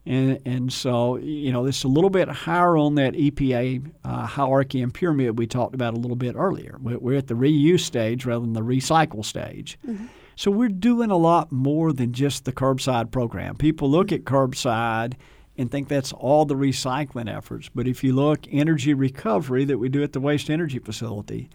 [0.07, 4.81] And, and so, you know, it's a little bit higher on that EPA uh, hierarchy
[4.81, 6.79] and pyramid we talked about a little bit earlier.
[6.81, 9.77] We're at the reuse stage rather than the recycle stage.
[9.85, 10.07] Mm-hmm.
[10.35, 13.55] So we're doing a lot more than just the curbside program.
[13.55, 15.13] People look at curbside
[15.59, 17.69] and think that's all the recycling efforts.
[17.75, 21.49] But if you look energy recovery that we do at the waste energy facility,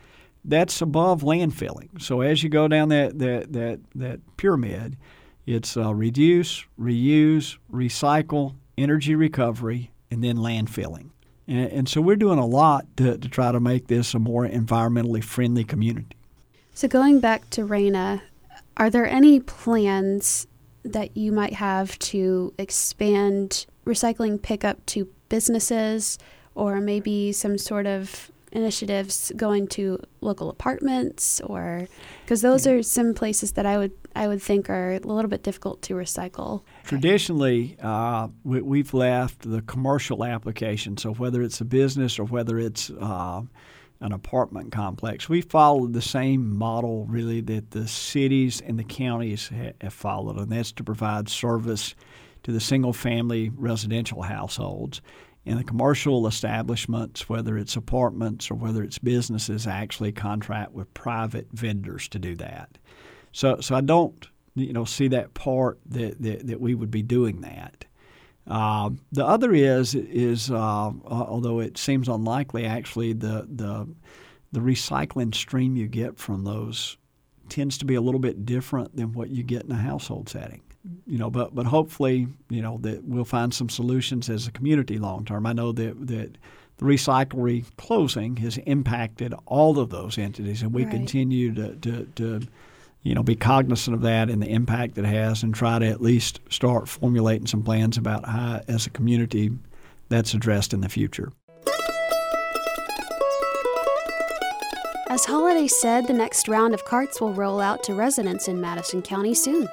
[0.44, 2.02] that's above landfilling.
[2.02, 4.98] So as you go down that that that, that pyramid,
[5.46, 11.08] it's uh, reduce, reuse, recycle, energy recovery, and then landfilling.
[11.48, 14.46] And, and so we're doing a lot to, to try to make this a more
[14.46, 16.16] environmentally friendly community.
[16.74, 18.22] So going back to RANA,
[18.76, 20.46] are there any plans
[20.84, 26.18] that you might have to expand recycling pickup to businesses
[26.54, 31.88] or maybe some sort of initiatives going to local apartments or
[32.24, 35.42] because those are some places that I would I would think are a little bit
[35.42, 36.62] difficult to recycle.
[36.84, 40.96] Traditionally, uh, we, have left the commercial application.
[40.96, 43.42] So whether it's a business or whether it's uh,
[44.00, 49.48] an apartment complex, we followed the same model really that the cities and the counties
[49.48, 51.96] ha- have followed, and that's to provide service
[52.44, 55.02] to the single family residential households.
[55.46, 61.48] And the commercial establishments, whether it's apartments or whether it's businesses, actually contract with private
[61.52, 62.78] vendors to do that.
[63.32, 67.02] So, so I don't, you know, see that part that, that, that we would be
[67.02, 67.84] doing that.
[68.46, 73.88] Uh, the other is is uh, although it seems unlikely, actually the the
[74.52, 76.98] the recycling stream you get from those
[77.48, 80.60] tends to be a little bit different than what you get in a household setting
[81.06, 84.98] you know, but but hopefully, you know, that we'll find some solutions as a community
[84.98, 85.46] long term.
[85.46, 86.38] I know that that
[86.78, 90.92] the recyclery closing has impacted all of those entities, and we right.
[90.92, 92.40] continue to, to, to
[93.02, 96.00] you know be cognizant of that and the impact it has, and try to at
[96.00, 99.50] least start formulating some plans about how, as a community,
[100.08, 101.32] that's addressed in the future.
[105.10, 109.00] As Holladay said, the next round of carts will roll out to residents in Madison
[109.00, 109.68] County soon.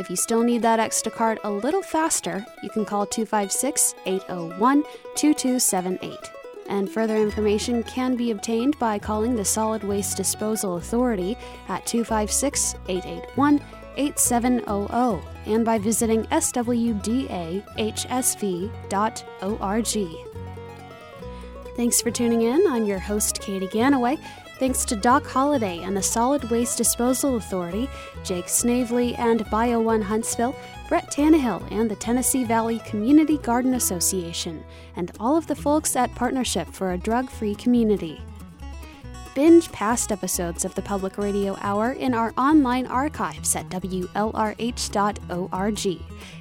[0.00, 4.82] If you still need that extra card a little faster, you can call 256 801
[5.14, 6.16] 2278.
[6.70, 11.36] And further information can be obtained by calling the Solid Waste Disposal Authority
[11.68, 13.60] at 256 881
[13.98, 16.80] 8700 and by visiting swdahsv.org.
[21.76, 22.66] Thanks for tuning in.
[22.66, 24.18] I'm your host, Katie Ganaway.
[24.60, 27.88] Thanks to Doc Holladay and the Solid Waste Disposal Authority,
[28.22, 30.54] Jake Snavely and Bio One Huntsville,
[30.86, 34.62] Brett Tannehill and the Tennessee Valley Community Garden Association,
[34.96, 38.20] and all of the folks at Partnership for a Drug Free Community.
[39.34, 44.10] Binge past episodes of the Public Radio Hour in our online archives at WLRH.org.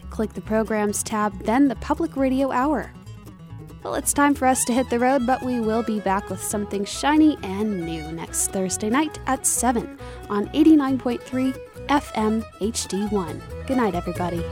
[0.09, 2.91] Click the Programs tab, then the Public Radio Hour.
[3.83, 6.43] Well, it's time for us to hit the road, but we will be back with
[6.43, 9.97] something shiny and new next Thursday night at 7
[10.29, 11.57] on 89.3
[11.87, 13.67] FM HD1.
[13.67, 14.43] Good night, everybody.